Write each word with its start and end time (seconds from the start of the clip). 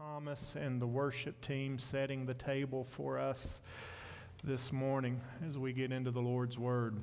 Thomas 0.00 0.56
and 0.58 0.80
the 0.80 0.86
worship 0.86 1.38
team 1.42 1.78
setting 1.78 2.24
the 2.24 2.32
table 2.32 2.86
for 2.88 3.18
us 3.18 3.60
this 4.42 4.72
morning 4.72 5.20
as 5.46 5.58
we 5.58 5.74
get 5.74 5.92
into 5.92 6.10
the 6.10 6.22
Lord's 6.22 6.56
Word. 6.58 6.96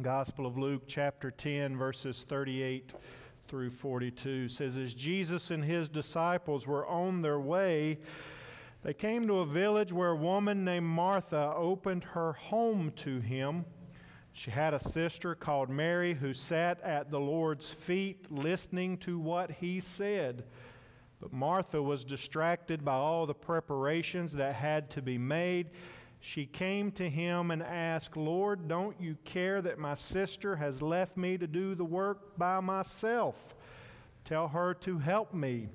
Gospel 0.00 0.46
of 0.46 0.56
Luke, 0.56 0.84
chapter 0.86 1.30
10, 1.30 1.76
verses 1.76 2.24
38 2.26 2.94
through 3.48 3.68
42 3.68 4.48
says, 4.48 4.78
As 4.78 4.94
Jesus 4.94 5.50
and 5.50 5.62
his 5.62 5.90
disciples 5.90 6.66
were 6.66 6.86
on 6.86 7.20
their 7.20 7.38
way, 7.38 7.98
they 8.82 8.94
came 8.94 9.26
to 9.26 9.40
a 9.40 9.46
village 9.46 9.92
where 9.92 10.12
a 10.12 10.16
woman 10.16 10.64
named 10.64 10.86
Martha 10.86 11.52
opened 11.54 12.04
her 12.04 12.32
home 12.32 12.92
to 12.96 13.20
him. 13.20 13.66
She 14.32 14.50
had 14.50 14.72
a 14.72 14.80
sister 14.80 15.34
called 15.34 15.68
Mary 15.68 16.14
who 16.14 16.32
sat 16.32 16.80
at 16.80 17.10
the 17.10 17.20
Lord's 17.20 17.74
feet 17.74 18.32
listening 18.32 18.96
to 18.98 19.18
what 19.18 19.50
he 19.50 19.80
said. 19.80 20.44
But 21.20 21.32
Martha 21.32 21.82
was 21.82 22.04
distracted 22.04 22.84
by 22.84 22.94
all 22.94 23.26
the 23.26 23.34
preparations 23.34 24.32
that 24.32 24.54
had 24.54 24.90
to 24.90 25.02
be 25.02 25.18
made. 25.18 25.70
She 26.20 26.46
came 26.46 26.90
to 26.92 27.08
him 27.08 27.50
and 27.50 27.62
asked, 27.62 28.16
Lord, 28.16 28.68
don't 28.68 29.00
you 29.00 29.16
care 29.24 29.62
that 29.62 29.78
my 29.78 29.94
sister 29.94 30.56
has 30.56 30.82
left 30.82 31.16
me 31.16 31.38
to 31.38 31.46
do 31.46 31.74
the 31.74 31.84
work 31.84 32.36
by 32.36 32.60
myself? 32.60 33.54
Tell 34.24 34.48
her 34.48 34.74
to 34.74 34.98
help 34.98 35.32
me. 35.32 35.68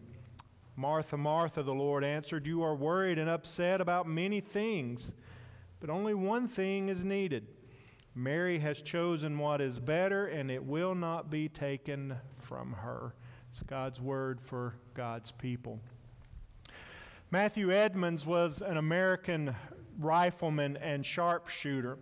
Martha, 0.76 1.18
Martha, 1.18 1.64
the 1.64 1.74
Lord 1.74 2.04
answered, 2.04 2.46
You 2.46 2.64
are 2.64 2.76
worried 2.76 3.18
and 3.18 3.30
upset 3.30 3.82
about 3.82 4.08
many 4.08 4.42
things, 4.42 5.14
but 5.80 5.90
only 5.90 6.14
one 6.14 6.48
thing 6.48 6.90
is 6.90 7.04
needed. 7.04 7.48
Mary 8.14 8.60
has 8.60 8.82
chosen 8.82 9.38
what 9.38 9.62
is 9.62 9.80
better, 9.80 10.28
and 10.28 10.52
it 10.52 10.64
will 10.64 10.96
not 10.96 11.30
be 11.30 11.48
taken 11.48 12.18
from 12.38 12.74
her. 12.74 13.14
It's 13.52 13.64
God's 13.64 14.00
word 14.00 14.40
for 14.40 14.76
God's 14.94 15.32
people. 15.32 15.82
Matthew 17.32 17.70
Emmons 17.70 18.26
was 18.26 18.62
an 18.62 18.78
American 18.78 19.54
rifleman 20.00 20.78
and 20.78 21.06
sharpshooter. 21.06 21.98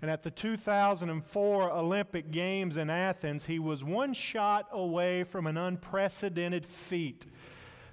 And 0.00 0.10
at 0.10 0.22
the 0.22 0.30
2004 0.30 1.70
Olympic 1.70 2.30
Games 2.30 2.78
in 2.78 2.88
Athens, 2.88 3.44
he 3.44 3.58
was 3.58 3.84
one 3.84 4.14
shot 4.14 4.66
away 4.72 5.24
from 5.24 5.46
an 5.46 5.58
unprecedented 5.58 6.64
feat. 6.64 7.26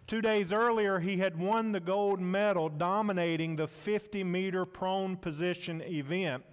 Two 0.08 0.22
days 0.22 0.54
earlier, 0.54 1.00
he 1.00 1.18
had 1.18 1.38
won 1.38 1.74
the 1.74 1.82
gold 1.82 2.22
medal 2.22 2.70
dominating 2.70 3.58
the 3.58 3.68
50 3.68 4.24
meter 4.24 4.66
prone 4.66 5.18
position 5.18 5.82
event. 5.82 6.46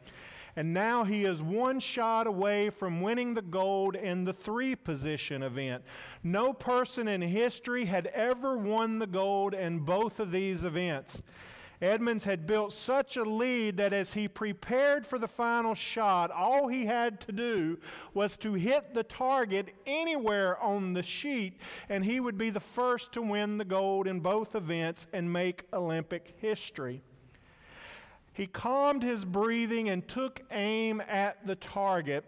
And 0.55 0.75
now 0.75 1.05
he 1.05 1.25
is 1.25 1.41
one 1.41 1.81
shot 1.81 2.27
away 2.27 2.69
from 2.69 3.01
winning 3.01 3.35
the 3.35 3.43
gold 3.43 3.97
in 3.97 4.25
the 4.25 4.35
three 4.35 4.77
position 4.77 5.43
event. 5.43 5.83
No 6.23 6.53
person 6.53 7.09
in 7.09 7.23
history 7.23 7.87
had 7.87 8.09
ever 8.09 8.57
won 8.57 8.99
the 8.99 9.07
gold 9.07 9.55
in 9.55 9.81
both 9.81 10.21
of 10.21 10.31
these 10.31 10.65
events. 10.65 11.23
Emmons 11.83 12.23
had 12.23 12.47
built 12.47 12.73
such 12.73 13.17
a 13.17 13.25
lead 13.25 13.77
that 13.77 13.93
as 13.93 14.13
he 14.13 14.29
prepared 14.29 15.05
for 15.05 15.19
the 15.19 15.27
final 15.27 15.75
shot, 15.75 16.31
all 16.31 16.69
he 16.69 16.87
had 16.87 17.21
to 17.23 17.33
do 17.33 17.77
was 18.15 18.37
to 18.37 18.55
hit 18.55 18.95
the 18.95 19.03
target 19.03 19.75
anywhere 19.85 20.63
on 20.63 20.93
the 20.93 21.03
sheet, 21.03 21.59
and 21.89 22.05
he 22.05 22.21
would 22.21 22.39
be 22.39 22.51
the 22.51 22.61
first 22.61 23.11
to 23.13 23.21
win 23.21 23.59
the 23.59 23.65
gold 23.65 24.07
in 24.07 24.21
both 24.21 24.55
events 24.55 25.09
and 25.13 25.33
make 25.33 25.65
Olympic 25.73 26.35
history. 26.37 27.03
He 28.33 28.47
calmed 28.47 29.03
his 29.03 29.25
breathing 29.25 29.89
and 29.89 30.07
took 30.07 30.41
aim 30.51 31.01
at 31.03 31.47
the 31.47 31.57
target, 31.57 32.25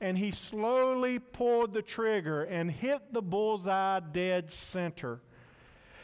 and 0.00 0.18
he 0.18 0.30
slowly 0.30 1.18
pulled 1.18 1.72
the 1.72 1.82
trigger 1.82 2.42
and 2.44 2.70
hit 2.70 3.12
the 3.12 3.22
bullseye 3.22 4.00
dead 4.00 4.50
center. 4.50 5.20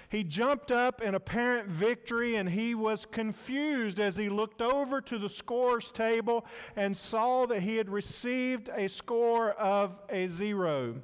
He 0.09 0.25
jumped 0.25 0.71
up 0.71 1.01
in 1.01 1.15
apparent 1.15 1.69
victory 1.69 2.37
and 2.37 2.51
he 2.51 2.75
was 2.75 3.07
confused 3.07 3.99
as 3.99 4.15
he 4.15 4.29
looked 4.29 4.61
over 4.61 5.01
to 5.01 5.19
the 5.19 5.29
scores 5.29 5.91
table 5.91 6.45
and 6.77 6.95
saw 6.95 7.47
that 7.47 7.63
he 7.63 7.77
had 7.77 7.89
received 7.89 8.69
a 8.75 8.89
score 8.89 9.53
of 9.53 9.99
a 10.11 10.27
zero 10.27 11.01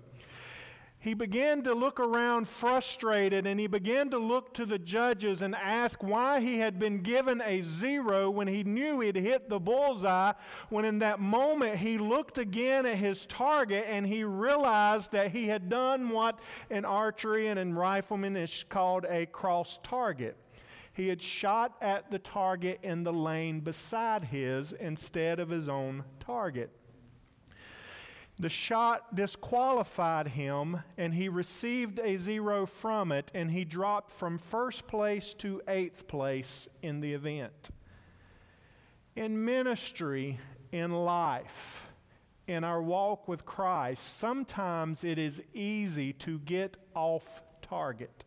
he 1.01 1.15
began 1.15 1.63
to 1.63 1.75
look 1.75 2.01
around 2.01 2.49
frustrated 2.49 3.47
and 3.47 3.61
he 3.61 3.69
began 3.69 4.11
to 4.11 4.19
look 4.19 4.53
to 4.55 4.67
the 4.67 4.81
judges 4.81 5.43
and 5.43 5.55
ask 5.55 6.03
why 6.03 6.41
he 6.41 6.59
had 6.59 6.81
been 6.81 7.03
given 7.03 7.41
a 7.41 7.63
zero 7.63 8.29
when 8.31 8.49
he 8.49 8.65
knew 8.65 8.99
he'd 8.99 9.15
hit 9.15 9.49
the 9.49 9.61
bullseye. 9.61 10.33
When 10.71 10.85
in 10.85 10.99
that 10.99 11.21
moment 11.21 11.77
he 11.77 11.99
looked 11.99 12.39
again 12.39 12.85
at 12.85 12.97
his 12.97 13.27
target 13.27 13.87
and 13.89 14.05
he 14.05 14.25
realized 14.25 15.13
that 15.13 15.31
he 15.31 15.47
had 15.47 15.69
done 15.69 16.09
what 16.09 16.41
in 16.69 16.85
archery 16.85 17.47
and 17.47 17.61
in 17.61 17.75
rifleman 17.75 18.37
is 18.37 18.65
called 18.69 19.07
a 19.09 19.27
cross 19.27 19.79
target. 19.85 20.37
He 20.95 21.07
had 21.07 21.23
shot 21.23 21.77
at 21.81 22.11
the 22.11 22.19
target 22.19 22.81
in 22.83 23.05
the 23.05 23.13
lane 23.13 23.61
beside 23.61 24.25
his 24.25 24.73
instead 24.73 25.39
of 25.39 25.49
his 25.49 25.69
own 25.69 26.03
target. 26.19 26.73
The 28.41 28.49
shot 28.49 29.17
disqualified 29.17 30.29
him, 30.29 30.83
and 30.97 31.13
he 31.13 31.29
received 31.29 31.99
a 31.99 32.17
zero 32.17 32.67
from 32.67 33.11
it, 33.11 33.31
and 33.35 33.51
he 33.51 33.65
dropped 33.65 34.11
from 34.11 34.39
first 34.39 34.87
place 34.87 35.35
to 35.35 35.61
eighth 35.67 36.07
place 36.07 36.69
in 36.81 37.01
the 37.01 37.15
event. 37.15 37.71
In 39.17 39.45
ministry, 39.45 40.39
in 40.71 40.93
life, 40.93 41.89
in 42.47 42.63
our 42.63 42.81
walk 42.81 43.27
with 43.27 43.45
Christ, 43.45 44.19
sometimes 44.19 45.03
it 45.03 45.19
is 45.19 45.43
easy 45.53 46.13
to 46.15 46.39
get 46.39 46.77
off 46.95 47.43
target 47.61 48.25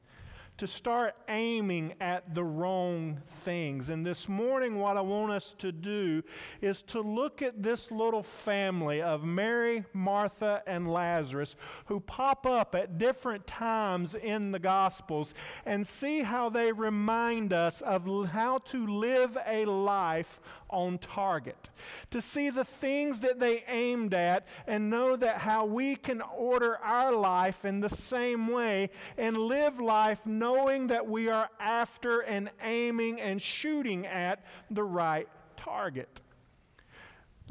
to 0.61 0.67
start 0.67 1.15
aiming 1.27 1.91
at 1.99 2.35
the 2.35 2.43
wrong 2.43 3.19
things. 3.43 3.89
And 3.89 4.05
this 4.05 4.29
morning, 4.29 4.77
what 4.77 4.95
I 4.95 5.01
want 5.01 5.31
us 5.31 5.55
to 5.57 5.71
do 5.71 6.21
is 6.61 6.83
to 6.83 7.01
look 7.01 7.41
at 7.41 7.63
this 7.63 7.89
little 7.89 8.21
family 8.21 9.01
of 9.01 9.23
Mary, 9.23 9.83
Martha, 9.91 10.61
and 10.67 10.87
Lazarus 10.87 11.55
who 11.85 11.99
pop 11.99 12.45
up 12.45 12.75
at 12.75 12.99
different 12.99 13.47
times 13.47 14.13
in 14.13 14.51
the 14.51 14.59
Gospels 14.59 15.33
and 15.65 15.87
see 15.87 16.21
how 16.21 16.47
they 16.47 16.71
remind 16.71 17.53
us 17.53 17.81
of 17.81 18.05
how 18.29 18.59
to 18.59 18.85
live 18.85 19.35
a 19.47 19.65
life 19.65 20.39
on 20.69 20.99
target. 20.99 21.71
To 22.11 22.21
see 22.21 22.51
the 22.51 22.63
things 22.63 23.17
that 23.21 23.39
they 23.39 23.63
aimed 23.67 24.13
at 24.13 24.45
and 24.67 24.91
know 24.91 25.15
that 25.15 25.39
how 25.39 25.65
we 25.65 25.95
can 25.95 26.21
order 26.21 26.77
our 26.77 27.11
life 27.13 27.65
in 27.65 27.79
the 27.79 27.89
same 27.89 28.47
way 28.47 28.91
and 29.17 29.35
live 29.35 29.79
life 29.79 30.19
knowing 30.23 30.50
knowing 30.51 30.87
that 30.87 31.07
we 31.07 31.29
are 31.29 31.49
after 31.59 32.21
and 32.21 32.49
aiming 32.61 33.21
and 33.21 33.41
shooting 33.41 34.05
at 34.05 34.43
the 34.69 34.83
right 34.83 35.27
target. 35.57 36.21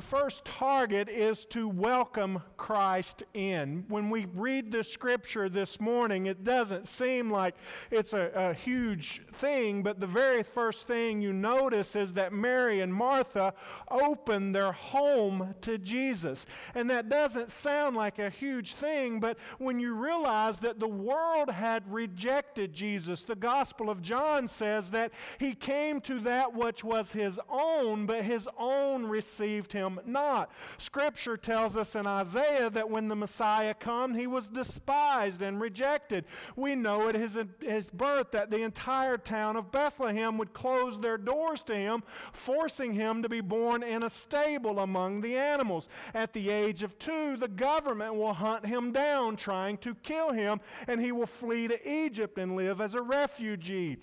The 0.00 0.06
first 0.06 0.46
target 0.46 1.10
is 1.10 1.44
to 1.50 1.68
welcome 1.68 2.40
Christ 2.56 3.22
in. 3.34 3.84
When 3.88 4.08
we 4.08 4.28
read 4.34 4.72
the 4.72 4.82
scripture 4.82 5.50
this 5.50 5.78
morning, 5.78 6.24
it 6.24 6.42
doesn't 6.42 6.86
seem 6.86 7.30
like 7.30 7.54
it's 7.90 8.14
a, 8.14 8.30
a, 8.34 8.54
huge 8.54 9.20
thing, 9.34 9.82
but 9.82 10.00
the 10.00 10.06
very 10.06 10.42
first 10.42 10.86
thing 10.86 11.20
you 11.20 11.34
notice 11.34 11.94
is 11.94 12.14
that 12.14 12.32
Mary 12.32 12.80
and 12.80 12.94
Martha 12.94 13.52
open 13.90 14.52
their 14.52 14.72
home 14.72 15.54
to 15.60 15.76
Jesus. 15.76 16.46
And 16.74 16.88
that 16.88 17.10
doesn't 17.10 17.50
sound 17.50 17.94
like 17.94 18.18
a 18.18 18.30
huge 18.30 18.72
thing, 18.72 19.20
but 19.20 19.36
when 19.58 19.78
you 19.78 19.92
realize 19.92 20.56
that 20.60 20.80
the 20.80 20.88
world 20.88 21.50
had 21.50 21.82
rejected 21.92 22.72
Jesus, 22.72 23.22
the 23.22 23.36
Gospel 23.36 23.90
of 23.90 24.00
John 24.00 24.48
says 24.48 24.88
that 24.92 25.12
he 25.36 25.52
came 25.52 26.00
to 26.02 26.20
that 26.20 26.54
which 26.54 26.82
was 26.82 27.12
his 27.12 27.38
own, 27.50 28.06
but 28.06 28.24
his 28.24 28.48
own 28.58 29.04
received 29.04 29.74
him 29.74 29.89
not. 30.06 30.50
Scripture 30.78 31.36
tells 31.36 31.76
us 31.76 31.94
in 31.94 32.06
Isaiah 32.06 32.70
that 32.70 32.90
when 32.90 33.08
the 33.08 33.16
Messiah 33.16 33.74
come, 33.74 34.14
he 34.14 34.26
was 34.26 34.48
despised 34.48 35.42
and 35.42 35.60
rejected. 35.60 36.24
We 36.56 36.74
know 36.74 37.08
at 37.08 37.14
his, 37.14 37.38
his 37.60 37.90
birth 37.90 38.30
that 38.32 38.50
the 38.50 38.62
entire 38.62 39.18
town 39.18 39.56
of 39.56 39.72
Bethlehem 39.72 40.38
would 40.38 40.52
close 40.52 41.00
their 41.00 41.18
doors 41.18 41.62
to 41.64 41.74
him, 41.74 42.02
forcing 42.32 42.92
him 42.94 43.22
to 43.22 43.28
be 43.28 43.40
born 43.40 43.82
in 43.82 44.04
a 44.04 44.10
stable 44.10 44.80
among 44.80 45.20
the 45.20 45.36
animals. 45.36 45.88
At 46.14 46.32
the 46.32 46.50
age 46.50 46.82
of 46.82 46.98
two, 46.98 47.36
the 47.36 47.48
government 47.48 48.14
will 48.14 48.34
hunt 48.34 48.66
him 48.66 48.92
down, 48.92 49.36
trying 49.36 49.78
to 49.78 49.94
kill 49.94 50.32
him, 50.32 50.60
and 50.86 51.00
he 51.00 51.12
will 51.12 51.26
flee 51.26 51.68
to 51.68 51.90
Egypt 51.90 52.38
and 52.38 52.56
live 52.56 52.80
as 52.80 52.94
a 52.94 53.02
refugee. 53.02 53.98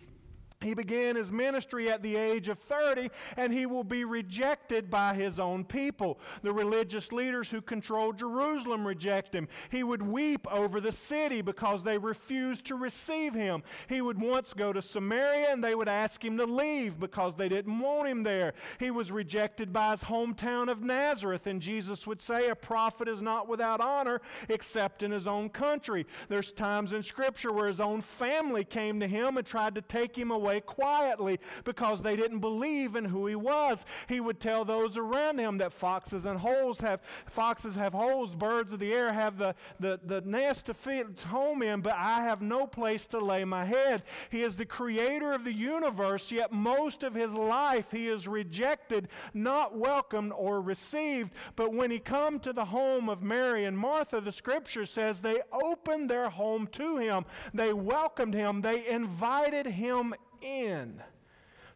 He 0.62 0.74
began 0.74 1.16
his 1.16 1.32
ministry 1.32 1.88
at 1.88 2.02
the 2.02 2.16
age 2.16 2.48
of 2.48 2.58
30, 2.58 3.12
and 3.38 3.54
he 3.54 3.68
will 3.68 3.84
be 3.84 4.06
rejected 4.06 4.90
by 4.90 5.14
his 5.14 5.40
own 5.40 5.64
people. 5.64 6.20
The 6.42 6.52
religious 6.52 7.12
leaders 7.12 7.48
who 7.48 7.62
control 7.62 8.12
Jerusalem 8.12 8.86
reject 8.86 9.36
him. 9.36 9.48
He 9.70 9.84
would 9.84 10.02
weep 10.02 10.48
over 10.52 10.82
the 10.82 10.92
city 10.92 11.44
because 11.44 11.84
they 11.84 12.00
refused 12.00 12.66
to 12.66 12.76
receive 12.76 13.36
him. 13.36 13.62
He 13.88 14.02
would 14.02 14.20
once 14.20 14.54
go 14.54 14.74
to 14.74 14.82
Samaria, 14.82 15.50
and 15.52 15.64
they 15.64 15.76
would 15.76 15.88
ask 15.88 16.26
him 16.26 16.38
to 16.38 16.46
leave 16.46 17.00
because 17.00 17.36
they 17.36 17.50
didn't 17.50 17.80
want 17.80 18.10
him 18.10 18.24
there. 18.24 18.56
He 18.80 18.90
was 18.90 19.12
rejected 19.12 19.72
by 19.72 19.92
his 19.92 20.04
hometown 20.04 20.72
of 20.72 20.82
Nazareth, 20.82 21.46
and 21.46 21.62
Jesus 21.62 22.08
would 22.08 22.22
say, 22.22 22.50
A 22.50 22.56
prophet 22.56 23.08
is 23.08 23.22
not 23.22 23.48
without 23.48 23.80
honor 23.80 24.22
except 24.50 25.04
in 25.04 25.12
his 25.12 25.28
own 25.28 25.50
country. 25.50 26.08
There's 26.30 26.52
times 26.52 26.94
in 26.94 27.04
Scripture 27.04 27.52
where 27.52 27.68
his 27.68 27.80
own 27.80 28.02
family 28.02 28.64
came 28.64 29.00
to 29.02 29.08
him 29.08 29.38
and 29.38 29.46
tried 29.46 29.76
to 29.76 29.82
take 29.82 30.18
him 30.18 30.32
away 30.32 30.47
away 30.48 30.62
quietly 30.62 31.40
because 31.66 32.02
they 32.02 32.16
didn't 32.16 32.40
believe 32.40 32.96
in 32.96 33.04
who 33.04 33.28
he 33.28 33.36
was. 33.36 33.86
He 34.08 34.22
would 34.22 34.40
tell 34.40 34.64
those 34.64 34.96
around 34.96 35.40
him 35.40 35.58
that 35.58 35.74
foxes 35.74 36.26
and 36.26 36.40
holes 36.40 36.80
have 36.80 37.02
foxes 37.30 37.76
have 37.76 37.94
holes, 37.94 38.34
birds 38.34 38.72
of 38.72 38.80
the 38.80 38.94
air 38.94 39.12
have 39.12 39.38
the, 39.38 39.54
the, 39.80 40.00
the 40.06 40.22
nest 40.22 40.68
to 40.68 40.74
feed 40.74 41.08
its 41.10 41.24
home 41.24 41.62
in, 41.62 41.82
but 41.82 41.96
I 41.96 42.22
have 42.22 42.42
no 42.42 42.66
place 42.66 43.08
to 43.08 43.20
lay 43.20 43.44
my 43.44 43.66
head. 43.66 44.04
He 44.30 44.44
is 44.44 44.56
the 44.56 44.66
creator 44.66 45.34
of 45.34 45.44
the 45.44 45.54
universe, 45.54 46.32
yet 46.32 46.54
most 46.54 47.04
of 47.04 47.14
his 47.14 47.34
life 47.34 47.88
he 47.92 48.08
is 48.08 48.28
rejected, 48.28 49.10
not 49.34 49.78
welcomed 49.78 50.32
or 50.34 50.62
received. 50.62 51.34
But 51.56 51.74
when 51.74 51.92
he 51.92 52.00
come 52.00 52.40
to 52.40 52.54
the 52.54 52.66
home 52.66 53.10
of 53.10 53.22
Mary 53.22 53.66
and 53.66 53.78
Martha, 53.78 54.22
the 54.22 54.32
scripture 54.32 54.86
says 54.86 55.20
they 55.20 55.42
opened 55.52 56.10
their 56.10 56.30
home 56.30 56.68
to 56.74 56.98
him. 56.98 57.26
They 57.54 57.74
welcomed 57.74 58.34
him. 58.34 58.62
They 58.62 58.88
invited 58.88 59.66
him 59.66 60.14
in. 60.42 61.02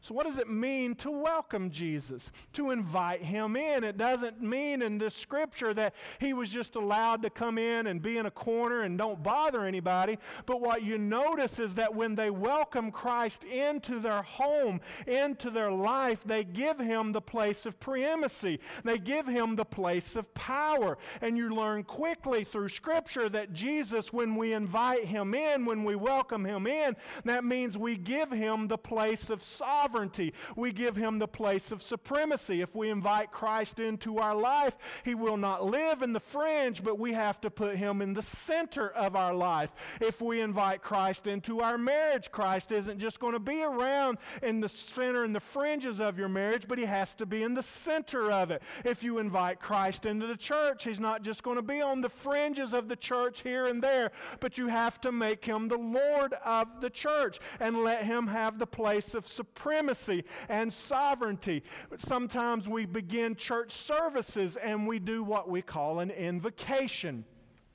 So, 0.03 0.15
what 0.15 0.25
does 0.25 0.39
it 0.39 0.50
mean 0.50 0.95
to 0.95 1.12
welcome 1.12 1.69
Jesus? 1.69 2.31
To 2.53 2.71
invite 2.71 3.21
him 3.21 3.56
in. 3.56 3.83
It 3.83 3.98
doesn't 3.98 4.42
mean 4.42 4.81
in 4.81 4.98
this 4.98 5.13
scripture 5.13 5.75
that 5.75 5.94
he 6.18 6.33
was 6.33 6.50
just 6.50 6.75
allowed 6.75 7.21
to 7.21 7.30
come 7.30 7.59
in 7.59 7.86
and 7.86 8.01
be 8.01 8.18
in 8.18 8.25
a 8.25 8.31
corner 8.31 8.81
and 8.81 8.98
don't 8.98 9.21
bother 9.21 9.63
anybody. 9.63 10.18
But 10.48 10.59
what 10.59 10.81
you 10.81 10.98
notice 10.98 11.59
is 11.59 11.75
that 11.75 11.94
when 11.94 12.15
they 12.15 12.31
welcome 12.31 12.89
Christ 12.92 13.44
into 13.44 14.00
their 14.00 14.24
home, 14.24 14.81
into 15.06 15.51
their 15.51 15.71
life, 15.71 16.24
they 16.24 16.45
give 16.45 16.80
him 16.80 17.12
the 17.12 17.21
place 17.21 17.68
of 17.68 17.80
preeminency. 17.80 18.59
They 18.83 18.97
give 18.97 19.27
him 19.27 19.56
the 19.56 19.65
place 19.65 20.15
of 20.15 20.33
power. 20.33 20.97
And 21.21 21.38
you 21.38 21.54
learn 21.54 21.83
quickly 21.83 22.44
through 22.44 22.69
scripture 22.69 23.30
that 23.30 23.54
Jesus, 23.54 24.12
when 24.12 24.36
we 24.36 24.54
invite 24.54 25.06
him 25.06 25.36
in, 25.36 25.63
when 25.63 25.83
we 25.83 25.95
welcome 25.95 26.44
him 26.44 26.65
in, 26.65 26.95
that 27.25 27.44
means 27.44 27.77
we 27.77 27.97
give 27.97 28.31
him 28.31 28.68
the 28.68 28.80
place 28.80 29.30
of 29.30 29.44
sovereignty 29.44 29.90
sovereignty. 29.91 30.33
We 30.55 30.71
give 30.71 30.95
him 30.95 31.19
the 31.19 31.27
place 31.27 31.71
of 31.71 31.81
supremacy. 31.81 32.61
If 32.61 32.75
we 32.75 32.89
invite 32.89 33.31
Christ 33.31 33.79
into 33.79 34.19
our 34.19 34.35
life, 34.35 34.75
he 35.03 35.15
will 35.15 35.38
not 35.38 35.65
live 35.65 36.01
in 36.01 36.13
the 36.13 36.19
fringe, 36.19 36.83
but 36.83 36.97
we 36.97 37.13
have 37.13 37.41
to 37.41 37.49
put 37.49 37.75
him 37.75 38.01
in 38.01 38.13
the 38.13 38.21
center 38.21 38.89
of 38.89 39.15
our 39.15 39.33
life. 39.33 39.71
If 39.99 40.21
we 40.21 40.39
invite 40.39 40.81
Christ 40.81 41.27
into 41.27 41.59
our 41.59 41.77
marriage, 41.77 42.31
Christ 42.31 42.71
isn't 42.71 42.99
just 42.99 43.19
going 43.19 43.33
to 43.33 43.39
be 43.39 43.61
around 43.61 44.17
in 44.41 44.61
the 44.61 44.69
center 44.69 45.23
and 45.23 45.35
the 45.35 45.39
fringes 45.39 45.99
of 45.99 46.17
your 46.17 46.29
marriage, 46.29 46.65
but 46.67 46.77
he 46.77 46.85
has 46.85 47.13
to 47.15 47.25
be 47.25 47.44
in 47.44 47.53
the 47.53 47.63
center 47.63 48.31
of 48.31 48.51
it. 48.51 48.61
If 48.85 49.03
you 49.03 49.19
invite 49.19 49.59
Christ 49.59 50.05
into 50.05 50.27
the 50.27 50.37
church, 50.37 50.83
he's 50.83 50.99
not 50.99 51.21
just 51.21 51.44
going 51.44 51.57
to 51.57 51.61
be 51.61 51.81
on 51.81 52.01
the 52.01 52.09
fringes 52.09 52.73
of 52.73 52.87
the 52.87 52.95
church 52.95 53.41
here 53.41 53.65
and 53.65 53.83
there, 53.83 54.11
but 54.39 54.57
you 54.57 54.67
have 54.67 55.01
to 55.01 55.11
make 55.11 55.44
him 55.44 55.67
the 55.67 55.77
Lord 55.77 56.33
of 56.45 56.79
the 56.79 56.89
church 56.89 57.39
and 57.59 57.83
let 57.83 58.03
him 58.03 58.27
have 58.27 58.57
the 58.57 58.67
place 58.67 59.13
of 59.13 59.27
supremacy 59.27 59.81
supremacy 59.81 60.24
and 60.48 60.72
sovereignty. 60.72 61.63
Sometimes 61.98 62.68
we 62.68 62.86
begin 62.86 63.36
church 63.36 63.72
services 63.72 64.56
and 64.56 64.88
we 64.88 65.00
do 65.00 65.24
what 65.24 65.50
we 65.50 65.62
call 65.62 66.00
an 66.00 66.12
invocation. 66.12 67.25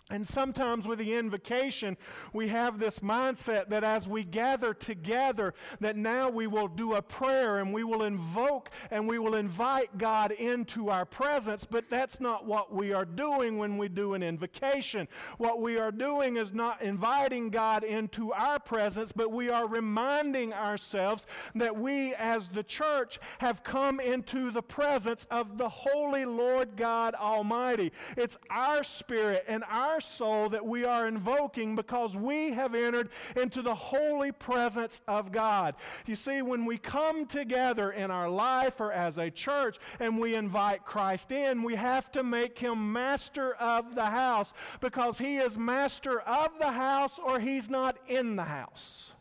And 0.08 0.24
sometimes 0.24 0.86
with 0.86 1.00
the 1.00 1.14
invocation, 1.14 1.96
we 2.32 2.46
have 2.46 2.78
this 2.78 3.00
mindset 3.00 3.68
that 3.70 3.82
as 3.82 4.06
we 4.06 4.22
gather 4.22 4.72
together, 4.72 5.52
that 5.80 5.96
now 5.96 6.30
we 6.30 6.46
will 6.46 6.68
do 6.68 6.94
a 6.94 7.02
prayer 7.02 7.58
and 7.58 7.74
we 7.74 7.82
will 7.82 8.04
invoke 8.04 8.70
and 8.92 9.08
we 9.08 9.18
will 9.18 9.34
invite 9.34 9.98
God 9.98 10.30
into 10.30 10.90
our 10.90 11.04
presence. 11.04 11.64
But 11.64 11.90
that's 11.90 12.20
not 12.20 12.46
what 12.46 12.72
we 12.72 12.92
are 12.92 13.04
doing 13.04 13.58
when 13.58 13.78
we 13.78 13.88
do 13.88 14.14
an 14.14 14.22
invocation. 14.22 15.08
What 15.38 15.60
we 15.60 15.76
are 15.76 15.90
doing 15.90 16.36
is 16.36 16.54
not 16.54 16.82
inviting 16.82 17.50
God 17.50 17.82
into 17.82 18.32
our 18.32 18.60
presence, 18.60 19.10
but 19.10 19.32
we 19.32 19.48
are 19.48 19.66
reminding 19.66 20.52
ourselves 20.52 21.26
that 21.56 21.76
we 21.76 22.14
as 22.14 22.48
the 22.48 22.62
church 22.62 23.18
have 23.38 23.64
come 23.64 23.98
into 23.98 24.52
the 24.52 24.62
presence 24.62 25.26
of 25.32 25.58
the 25.58 25.68
Holy 25.68 26.24
Lord 26.24 26.76
God 26.76 27.16
Almighty. 27.16 27.90
It's 28.16 28.38
our 28.50 28.84
spirit 28.84 29.44
and 29.48 29.64
our 29.68 29.95
our 29.96 30.00
soul 30.02 30.50
that 30.50 30.66
we 30.66 30.84
are 30.84 31.08
invoking 31.08 31.74
because 31.74 32.14
we 32.14 32.52
have 32.52 32.74
entered 32.74 33.08
into 33.34 33.62
the 33.62 33.74
holy 33.74 34.30
presence 34.30 35.00
of 35.08 35.32
God. 35.32 35.74
You 36.04 36.14
see, 36.14 36.42
when 36.42 36.66
we 36.66 36.76
come 36.76 37.24
together 37.24 37.92
in 37.92 38.10
our 38.10 38.28
life 38.28 38.78
or 38.78 38.92
as 38.92 39.16
a 39.16 39.30
church 39.30 39.78
and 39.98 40.20
we 40.20 40.34
invite 40.34 40.84
Christ 40.84 41.32
in, 41.32 41.62
we 41.62 41.76
have 41.76 42.12
to 42.12 42.22
make 42.22 42.58
him 42.58 42.92
master 42.92 43.54
of 43.54 43.94
the 43.94 44.04
house 44.04 44.52
because 44.80 45.16
he 45.16 45.38
is 45.38 45.56
master 45.56 46.20
of 46.20 46.50
the 46.60 46.72
house 46.72 47.18
or 47.18 47.40
he's 47.40 47.70
not 47.70 47.96
in 48.06 48.36
the 48.36 48.44
house 48.44 49.14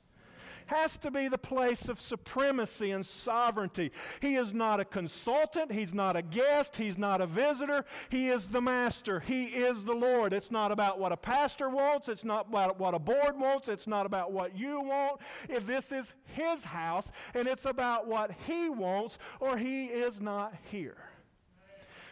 has 0.67 0.97
to 0.97 1.11
be 1.11 1.27
the 1.27 1.37
place 1.37 1.87
of 1.87 1.99
supremacy 1.99 2.91
and 2.91 3.05
sovereignty. 3.05 3.91
He 4.21 4.35
is 4.35 4.53
not 4.53 4.79
a 4.79 4.85
consultant, 4.85 5.71
he's 5.71 5.93
not 5.93 6.15
a 6.15 6.21
guest, 6.21 6.77
he's 6.77 6.97
not 6.97 7.21
a 7.21 7.27
visitor. 7.27 7.85
He 8.09 8.29
is 8.29 8.47
the 8.47 8.61
master, 8.61 9.19
he 9.19 9.45
is 9.45 9.83
the 9.83 9.93
Lord. 9.93 10.33
It's 10.33 10.51
not 10.51 10.71
about 10.71 10.99
what 10.99 11.11
a 11.11 11.17
pastor 11.17 11.69
wants, 11.69 12.09
it's 12.09 12.25
not 12.25 12.47
about 12.49 12.79
what 12.79 12.93
a 12.93 12.99
board 12.99 13.37
wants, 13.37 13.69
it's 13.69 13.87
not 13.87 14.05
about 14.05 14.31
what 14.31 14.57
you 14.57 14.81
want. 14.81 15.21
If 15.49 15.65
this 15.65 15.91
is 15.91 16.13
his 16.25 16.63
house 16.63 17.11
and 17.33 17.47
it's 17.47 17.65
about 17.65 18.07
what 18.07 18.31
he 18.45 18.69
wants, 18.69 19.17
or 19.39 19.57
he 19.57 19.85
is 19.85 20.21
not 20.21 20.55
here. 20.71 20.97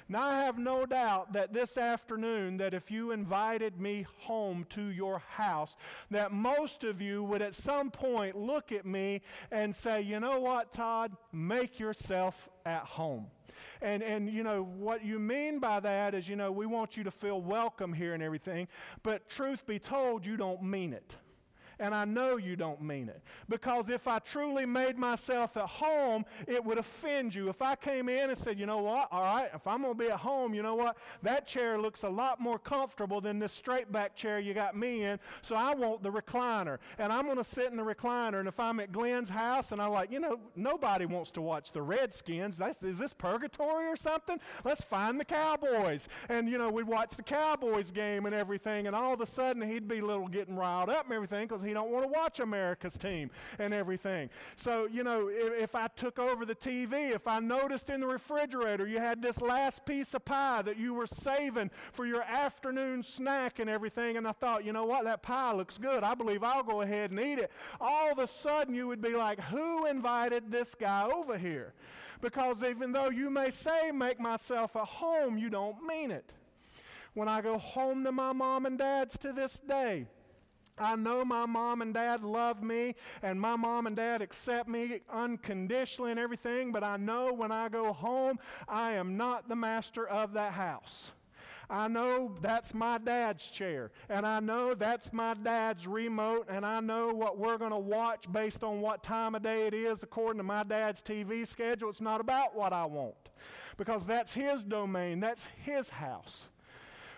Now, 0.10 0.24
I 0.24 0.40
have 0.42 0.58
no 0.58 0.86
doubt 0.86 1.34
that 1.34 1.54
this 1.54 1.78
afternoon, 1.78 2.58
that 2.58 2.74
if 2.74 2.92
you 2.92 3.12
invited 3.12 3.80
me 3.80 4.06
home 4.20 4.66
to 4.70 4.82
your 4.82 5.20
house, 5.20 5.76
that 6.12 6.32
most 6.32 6.84
of 6.84 7.02
you 7.02 7.24
would 7.24 7.42
at 7.42 7.56
some 7.56 7.90
point 7.90 8.36
look 8.36 8.72
at 8.72 8.86
me 8.86 9.22
and 9.52 9.74
say, 9.74 10.02
you 10.02 10.20
know 10.20 10.40
what, 10.40 10.74
Todd, 10.74 11.16
make 11.32 11.80
yourself 11.80 12.50
at 12.66 12.84
home. 12.84 13.28
And, 13.82 14.04
and, 14.04 14.30
you 14.30 14.44
know, 14.44 14.64
what 14.64 15.06
you 15.06 15.20
mean 15.20 15.60
by 15.60 15.80
that 15.80 16.14
is, 16.14 16.28
you 16.28 16.36
know, 16.36 16.52
we 16.52 16.66
want 16.66 16.98
you 16.98 17.04
to 17.04 17.12
feel 17.12 17.42
welcome 17.42 17.94
here 17.94 18.14
and 18.14 18.24
everything, 18.24 18.68
but 19.04 19.30
truth 19.30 19.66
be 19.66 19.80
told, 19.80 20.26
you 20.26 20.38
don't 20.38 20.64
mean 20.64 20.94
it 20.94 21.18
and 21.80 21.94
I 21.94 22.06
know 22.06 22.38
you 22.38 22.56
don't 22.56 22.82
mean 22.82 23.10
it. 23.10 23.22
Because 23.50 23.90
if 23.90 24.08
I 24.08 24.20
truly 24.20 24.66
made 24.66 24.98
myself 24.98 25.58
at 25.58 25.68
home, 25.68 26.26
it 26.48 26.64
would 26.64 26.78
offend 26.78 27.34
you. 27.36 27.50
If 27.50 27.62
I 27.62 27.76
came 27.76 28.10
in 28.10 28.30
and 28.30 28.38
said, 28.38 28.60
you 28.60 28.66
know 28.66 28.80
what, 28.80 29.08
all 29.12 29.22
right, 29.22 29.50
if 29.54 29.68
I'm 29.68 29.82
going 29.82 29.94
to 29.94 30.00
be 30.00 30.10
at 30.10 30.20
home, 30.20 30.54
you 30.54 30.64
know 30.64 30.76
what, 30.76 30.98
that 31.22 31.48
chair 31.48 31.80
looks 31.80 32.04
a 32.04 32.10
lot 32.10 32.40
more 32.40 32.60
comfortable 32.60 33.22
than 33.22 33.40
this 33.40 33.52
straight 33.52 33.92
back 33.92 34.16
chair 34.16 34.40
you 34.40 34.54
got 34.54 34.76
me 34.76 35.04
in, 35.04 35.20
so 35.42 35.56
I 35.56 35.74
want 35.74 36.04
the 36.04 36.12
recliner. 36.12 36.78
And 36.98 37.12
I'm 37.12 37.26
going 37.26 37.38
to 37.38 37.44
sit 37.44 37.72
in 37.72 37.78
the 37.78 37.84
recliner, 37.84 38.40
and 38.40 38.48
if 38.48 38.60
I'm 38.60 38.80
at 38.80 38.92
Glenn's 38.92 39.30
house 39.30 39.72
and 39.72 39.82
I'm 39.82 39.92
like, 39.92 40.12
you 40.12 40.20
know, 40.20 40.40
nobody 40.56 41.06
wants 41.06 41.32
to 41.32 41.42
watch 41.42 41.72
the 41.72 41.82
Redskins. 41.82 42.58
That's, 42.58 42.84
is 42.84 42.98
this 42.98 43.14
purgatory 43.14 43.88
or 43.88 43.96
something? 43.96 44.40
Let's 44.64 44.84
find 44.84 45.20
the 45.20 45.26
Cowboys. 45.26 46.08
And, 46.30 46.50
you 46.50 46.58
know, 46.58 46.70
we'd 46.70 46.88
watch 46.88 47.16
the 47.16 47.24
Cowboys 47.24 47.92
game 47.92 48.26
and 48.26 48.36
everything, 48.36 48.88
and 48.88 48.96
all 48.96 49.14
of 49.14 49.22
a 49.22 49.26
sudden 49.26 49.62
he'd 49.68 49.88
be 49.88 50.00
a 50.00 50.06
little 50.06 50.28
getting 50.28 50.56
riled 50.56 50.90
up 50.90 51.06
and 51.06 51.14
everything 51.14 51.48
because 51.48 51.63
he 51.66 51.74
don't 51.74 51.92
want 51.92 52.06
to 52.06 52.12
watch 52.12 52.40
America's 52.40 52.98
team 52.98 53.32
and 53.60 53.74
everything. 53.74 54.30
So, 54.56 54.88
you 54.92 55.04
know, 55.04 55.30
if, 55.30 55.64
if 55.64 55.76
I 55.76 55.88
took 55.88 56.20
over 56.20 56.46
the 56.46 56.56
TV, 56.56 57.14
if 57.14 57.28
I 57.28 57.40
noticed 57.40 57.90
in 57.90 58.02
the 58.02 58.08
refrigerator 58.08 58.88
you 58.88 59.00
had 59.00 59.22
this 59.22 59.42
last 59.42 59.86
piece 59.86 60.14
of 60.14 60.26
pie 60.26 60.62
that 60.64 60.78
you 60.78 60.94
were 60.94 61.08
saving 61.08 61.72
for 61.92 62.06
your 62.06 62.24
afternoon 62.24 63.04
snack 63.04 63.60
and 63.60 63.70
everything, 63.70 64.18
and 64.18 64.28
I 64.28 64.32
thought, 64.32 64.66
you 64.66 64.74
know 64.74 64.86
what, 64.86 65.04
that 65.06 65.22
pie 65.22 65.54
looks 65.54 65.78
good. 65.78 66.04
I 66.04 66.14
believe 66.14 66.44
I'll 66.44 66.64
go 66.64 66.82
ahead 66.82 67.12
and 67.12 67.20
eat 67.20 67.40
it. 67.40 67.52
All 67.80 68.12
of 68.12 68.20
a 68.20 68.28
sudden, 68.28 68.74
you 68.74 68.88
would 68.88 69.02
be 69.02 69.16
like, 69.16 69.40
who 69.40 69.86
invited 69.86 70.52
this 70.52 70.76
guy 70.76 71.06
over 71.06 71.38
here? 71.38 71.74
Because 72.22 72.64
even 72.64 72.94
though 72.94 73.10
you 73.10 73.30
may 73.30 73.52
say, 73.52 73.92
make 73.92 74.20
myself 74.20 74.76
at 74.76 74.86
home, 74.86 75.38
you 75.38 75.50
don't 75.50 75.84
mean 75.84 76.10
it. 76.10 76.32
When 77.14 77.28
I 77.28 77.42
go 77.42 77.58
home 77.58 78.04
to 78.06 78.12
my 78.12 78.34
mom 78.34 78.66
and 78.66 78.78
dad's 78.78 79.18
to 79.20 79.34
this 79.34 79.60
day, 79.60 80.08
I 80.78 80.96
know 80.96 81.24
my 81.24 81.46
mom 81.46 81.82
and 81.82 81.94
dad 81.94 82.24
love 82.24 82.64
me, 82.64 82.96
and 83.22 83.40
my 83.40 83.56
mom 83.56 83.88
and 83.88 83.96
dad 83.96 84.22
accept 84.22 84.68
me 84.68 85.02
unconditionally 85.12 86.12
and 86.12 86.20
everything, 86.20 86.72
but 86.72 86.84
I 86.84 86.98
know 86.98 87.34
when 87.34 87.52
I 87.52 87.70
go 87.70 87.94
home, 87.94 88.40
I 88.68 88.94
am 88.94 89.18
not 89.18 89.48
the 89.48 89.56
master 89.56 90.08
of 90.08 90.34
that 90.34 90.54
house. 90.54 91.12
I 91.70 91.88
know 91.88 92.36
that's 92.42 92.74
my 92.74 92.98
dad's 92.98 93.50
chair, 93.50 93.92
and 94.10 94.26
I 94.26 94.40
know 94.40 94.74
that's 94.74 95.14
my 95.14 95.34
dad's 95.34 95.88
remote, 95.88 96.48
and 96.50 96.66
I 96.66 96.80
know 96.80 97.14
what 97.14 97.38
we're 97.38 97.58
going 97.58 97.72
to 97.72 97.78
watch 97.78 98.32
based 98.32 98.64
on 98.64 98.82
what 98.82 99.04
time 99.04 99.36
of 99.36 99.44
day 99.44 99.68
it 99.68 99.74
is 99.74 100.04
according 100.04 100.40
to 100.40 100.44
my 100.44 100.64
dad's 100.64 101.02
TV 101.02 101.48
schedule. 101.48 101.90
It's 101.90 102.02
not 102.02 102.22
about 102.22 102.56
what 102.56 102.74
I 102.74 102.86
want 102.86 103.16
because 103.78 104.06
that's 104.06 104.34
his 104.34 104.64
domain, 104.64 105.20
that's 105.20 105.48
his 105.64 105.90
house. 105.90 106.48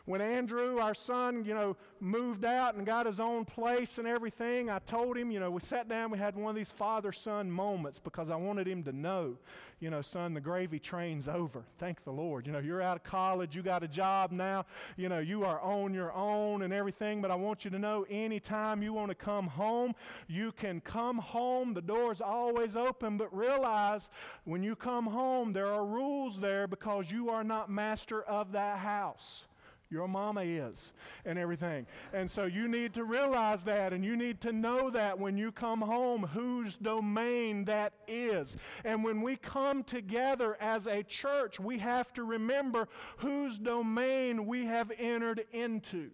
When 0.06 0.22
Andrew, 0.22 0.78
our 0.78 0.94
son, 0.94 1.44
you 1.46 1.56
know, 1.56 1.76
moved 2.00 2.46
out 2.46 2.76
and 2.76 2.86
got 2.86 3.08
his 3.08 3.20
own 3.20 3.44
place 3.44 3.98
and 3.98 4.08
everything, 4.08 4.70
I 4.70 4.78
told 4.78 5.18
him, 5.18 5.32
you 5.32 5.40
know, 5.40 5.50
we 5.50 5.62
sat 5.62 5.90
down, 5.90 6.12
we 6.12 6.20
had 6.20 6.36
one 6.36 6.52
of 6.52 6.56
these 6.56 6.70
father 6.70 7.12
son 7.12 7.50
moments 7.50 7.98
because 7.98 8.30
I 8.30 8.36
wanted 8.36 8.68
him 8.68 8.84
to 8.84 8.94
know, 8.94 9.36
you 9.80 9.90
know, 9.90 10.04
son, 10.04 10.36
the 10.36 10.40
gravy 10.40 10.78
train's 10.78 11.28
over. 11.28 11.64
Thank 11.80 12.04
the 12.04 12.12
Lord. 12.12 12.46
You 12.46 12.54
know, 12.54 12.60
you're 12.60 12.84
out 12.84 12.98
of 12.98 13.04
college, 13.04 13.56
you 13.56 13.64
got 13.64 13.82
a 13.82 13.88
job 13.88 14.32
now, 14.32 14.68
you 14.96 15.10
know, 15.10 15.18
you 15.18 15.44
are 15.44 15.60
on 15.60 15.92
your 15.92 16.14
own 16.14 16.62
and 16.62 16.72
everything, 16.72 17.20
but 17.20 17.32
I 17.32 17.36
want 17.36 17.66
you 17.66 17.72
to 17.72 17.80
know 17.80 18.06
anytime 18.08 18.84
you 18.84 18.94
want 18.94 19.10
to 19.10 19.16
come 19.16 19.48
home, 19.48 19.96
you 20.28 20.52
can 20.52 20.82
come 20.82 21.18
home. 21.18 21.74
The 21.74 21.82
door's 21.82 22.22
always 22.22 22.76
open, 22.76 23.18
but 23.18 23.36
realize 23.36 24.12
when 24.44 24.62
you 24.62 24.76
come 24.76 25.08
home, 25.08 25.52
there 25.52 25.68
are 25.68 25.84
rules 25.84 26.40
there 26.40 26.68
because 26.68 27.10
you 27.10 27.32
are 27.32 27.44
not 27.44 27.72
master 27.72 28.22
of 28.22 28.52
that 28.52 28.78
house. 28.78 29.46
Your 29.90 30.08
mama 30.08 30.42
is, 30.42 30.94
and 31.26 31.38
everything. 31.38 31.86
And 32.12 32.30
so 32.30 32.46
you 32.46 32.68
need 32.68 32.94
to 32.96 33.04
realize 33.04 33.64
that, 33.64 33.94
and 33.94 34.04
you 34.04 34.16
need 34.16 34.42
to 34.42 34.52
know 34.52 34.90
that 34.90 35.20
when 35.20 35.38
you 35.38 35.52
come 35.52 35.82
home, 35.82 36.24
whose 36.24 36.76
domain 36.76 37.66
that 37.66 37.94
is. 38.08 38.58
And 38.84 39.04
when 39.04 39.22
we 39.22 39.36
come 39.36 39.84
together 39.84 40.58
as 40.60 40.88
a 40.88 41.04
church, 41.04 41.60
we 41.60 41.78
have 41.80 42.12
to 42.14 42.24
remember 42.24 42.88
whose 43.18 43.60
domain 43.60 44.48
we 44.48 44.66
have 44.66 44.92
entered 44.98 45.46
into. 45.52 46.10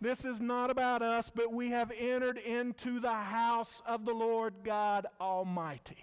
This 0.00 0.24
is 0.24 0.40
not 0.40 0.70
about 0.70 1.02
us, 1.02 1.30
but 1.32 1.52
we 1.52 1.70
have 1.70 1.92
entered 1.96 2.38
into 2.38 3.00
the 3.00 3.12
house 3.12 3.82
of 3.86 4.04
the 4.04 4.14
Lord 4.14 4.54
God 4.64 5.06
Almighty. 5.20 5.98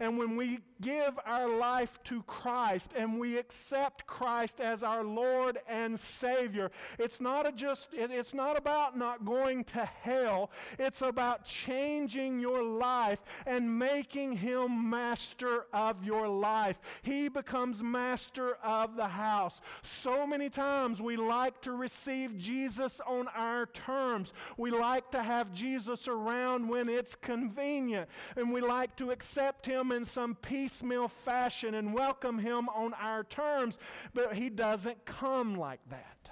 And 0.00 0.16
when 0.16 0.34
we 0.34 0.60
give 0.80 1.18
our 1.26 1.46
life 1.46 2.02
to 2.04 2.22
Christ 2.22 2.94
and 2.96 3.20
we 3.20 3.36
accept 3.36 4.06
Christ 4.06 4.58
as 4.58 4.82
our 4.82 5.04
Lord 5.04 5.58
and 5.68 6.00
Savior, 6.00 6.70
it's 6.98 7.20
not 7.20 7.46
a 7.46 7.52
just 7.52 7.88
it's 7.92 8.32
not 8.32 8.56
about 8.56 8.96
not 8.96 9.26
going 9.26 9.64
to 9.64 9.84
hell. 9.84 10.50
It's 10.78 11.02
about 11.02 11.44
changing 11.44 12.40
your 12.40 12.62
life 12.62 13.18
and 13.46 13.78
making 13.78 14.32
him 14.32 14.88
master 14.88 15.66
of 15.74 16.02
your 16.02 16.28
life. 16.28 16.80
He 17.02 17.28
becomes 17.28 17.82
master 17.82 18.56
of 18.64 18.96
the 18.96 19.08
house. 19.08 19.60
So 19.82 20.26
many 20.26 20.48
times 20.48 21.02
we 21.02 21.16
like 21.16 21.60
to 21.62 21.72
receive 21.72 22.38
Jesus 22.38 23.02
on 23.06 23.28
our 23.28 23.66
terms. 23.66 24.32
We 24.56 24.70
like 24.70 25.10
to 25.10 25.22
have 25.22 25.52
Jesus 25.52 26.08
around 26.08 26.66
when 26.66 26.88
it's 26.88 27.14
convenient 27.14 28.08
and 28.36 28.50
we 28.50 28.62
like 28.62 28.96
to 28.96 29.10
accept 29.10 29.66
him 29.66 29.89
in 29.92 30.04
some 30.04 30.34
piecemeal 30.34 31.08
fashion 31.08 31.74
and 31.74 31.92
welcome 31.94 32.38
him 32.38 32.68
on 32.68 32.94
our 32.94 33.24
terms, 33.24 33.78
but 34.14 34.34
he 34.34 34.48
doesn't 34.48 35.04
come 35.04 35.56
like 35.56 35.80
that. 35.88 36.30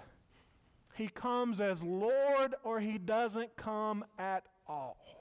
He 0.95 1.09
comes 1.09 1.61
as 1.61 1.83
Lord 1.83 2.55
or 2.65 2.81
he 2.81 2.99
doesn't 2.99 3.57
come 3.57 4.05
at 4.19 4.45
all. 4.67 5.18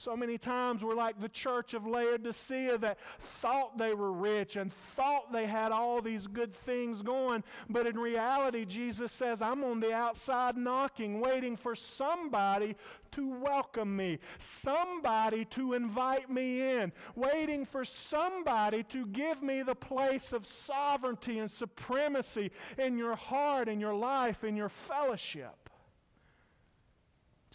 So 0.00 0.16
many 0.16 0.38
times 0.38 0.82
we're 0.82 0.94
like 0.94 1.20
the 1.20 1.28
church 1.28 1.74
of 1.74 1.86
Laodicea 1.86 2.78
that 2.78 2.98
thought 3.20 3.76
they 3.76 3.92
were 3.92 4.12
rich 4.12 4.56
and 4.56 4.72
thought 4.72 5.30
they 5.30 5.46
had 5.46 5.72
all 5.72 6.00
these 6.00 6.26
good 6.26 6.54
things 6.54 7.02
going, 7.02 7.44
but 7.68 7.86
in 7.86 7.98
reality, 7.98 8.64
Jesus 8.64 9.12
says, 9.12 9.42
I'm 9.42 9.62
on 9.62 9.78
the 9.78 9.92
outside 9.92 10.56
knocking, 10.56 11.20
waiting 11.20 11.54
for 11.54 11.74
somebody 11.74 12.76
to 13.12 13.28
welcome 13.28 13.94
me, 13.94 14.20
somebody 14.38 15.44
to 15.50 15.74
invite 15.74 16.30
me 16.30 16.62
in, 16.62 16.92
waiting 17.14 17.66
for 17.66 17.84
somebody 17.84 18.82
to 18.84 19.04
give 19.04 19.42
me 19.42 19.60
the 19.60 19.74
place 19.74 20.32
of 20.32 20.46
sovereignty 20.46 21.40
and 21.40 21.50
supremacy 21.50 22.52
in 22.78 22.96
your 22.96 23.16
heart, 23.16 23.68
in 23.68 23.78
your 23.78 23.94
life, 23.94 24.44
in 24.44 24.56
your 24.56 24.70
fellowship. 24.70 25.69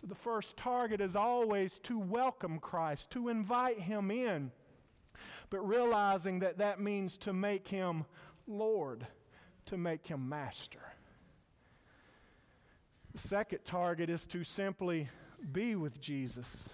So 0.05 0.09
the 0.09 0.15
first 0.15 0.55
target 0.55 1.01
is 1.01 1.15
always 1.15 1.79
to 1.81 1.97
welcome 1.97 2.59
Christ, 2.59 3.09
to 3.09 3.29
invite 3.29 3.79
him 3.79 4.11
in, 4.11 4.51
but 5.49 5.67
realizing 5.67 6.37
that 6.41 6.59
that 6.59 6.79
means 6.79 7.17
to 7.19 7.33
make 7.33 7.67
him 7.67 8.05
Lord, 8.45 9.07
to 9.65 9.77
make 9.77 10.05
him 10.05 10.29
master. 10.29 10.93
The 13.13 13.17
second 13.17 13.65
target 13.65 14.11
is 14.11 14.27
to 14.27 14.43
simply 14.43 15.09
be 15.51 15.75
with 15.75 15.99
Jesus. 15.99 16.69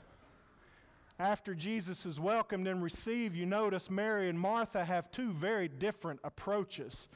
After 1.18 1.56
Jesus 1.56 2.06
is 2.06 2.20
welcomed 2.20 2.68
and 2.68 2.84
received, 2.84 3.38
you 3.38 3.46
notice 3.46 3.90
Mary 3.90 4.28
and 4.28 4.38
Martha 4.38 4.84
have 4.84 5.10
two 5.10 5.32
very 5.32 5.70
different 5.70 6.20
approaches. 6.26 7.08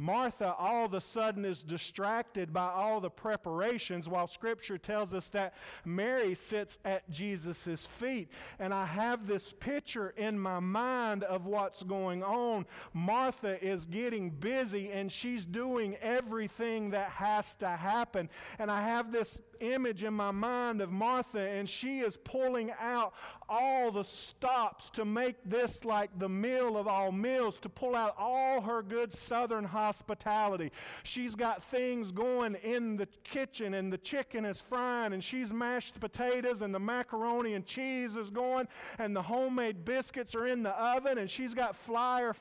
Martha 0.00 0.54
all 0.58 0.86
of 0.86 0.94
a 0.94 1.00
sudden 1.00 1.44
is 1.44 1.62
distracted 1.62 2.54
by 2.54 2.70
all 2.70 3.00
the 3.00 3.10
preparations 3.10 4.08
while 4.08 4.26
Scripture 4.26 4.78
tells 4.78 5.12
us 5.12 5.28
that 5.28 5.54
Mary 5.84 6.34
sits 6.34 6.78
at 6.86 7.08
Jesus' 7.10 7.84
feet. 7.84 8.30
And 8.58 8.72
I 8.72 8.86
have 8.86 9.26
this 9.26 9.52
picture 9.60 10.14
in 10.16 10.38
my 10.38 10.58
mind 10.58 11.22
of 11.24 11.44
what's 11.44 11.82
going 11.82 12.22
on. 12.22 12.64
Martha 12.94 13.62
is 13.62 13.84
getting 13.84 14.30
busy 14.30 14.90
and 14.90 15.12
she's 15.12 15.44
doing 15.44 15.96
everything 16.00 16.90
that 16.92 17.10
has 17.10 17.54
to 17.56 17.68
happen. 17.68 18.30
And 18.58 18.70
I 18.70 18.80
have 18.80 19.12
this 19.12 19.38
image 19.60 20.04
in 20.04 20.14
my 20.14 20.30
mind 20.30 20.80
of 20.80 20.90
Martha, 20.90 21.40
and 21.40 21.68
she 21.68 22.00
is 22.00 22.16
pulling 22.16 22.72
out 22.80 23.14
all 23.48 23.90
the 23.90 24.04
stops 24.04 24.90
to 24.90 25.04
make 25.04 25.36
this 25.44 25.84
like 25.84 26.10
the 26.18 26.28
meal 26.28 26.76
of 26.76 26.86
all 26.86 27.12
meals, 27.12 27.58
to 27.60 27.68
pull 27.68 27.96
out 27.96 28.14
all 28.18 28.60
her 28.60 28.82
good 28.82 29.12
southern 29.12 29.64
hospitality. 29.64 30.70
She's 31.02 31.34
got 31.34 31.64
things 31.64 32.12
going 32.12 32.54
in 32.56 32.96
the 32.96 33.06
kitchen, 33.24 33.74
and 33.74 33.92
the 33.92 33.98
chicken 33.98 34.44
is 34.44 34.60
frying, 34.60 35.12
and 35.12 35.22
she's 35.22 35.52
mashed 35.52 35.98
potatoes, 36.00 36.62
and 36.62 36.74
the 36.74 36.78
macaroni 36.78 37.54
and 37.54 37.66
cheese 37.66 38.16
is 38.16 38.30
going, 38.30 38.68
and 38.98 39.14
the 39.14 39.22
homemade 39.22 39.84
biscuits 39.84 40.34
are 40.34 40.46
in 40.46 40.62
the 40.62 40.70
oven, 40.70 41.18
and 41.18 41.28
she's 41.28 41.54
got 41.54 41.76
flour, 41.76 42.34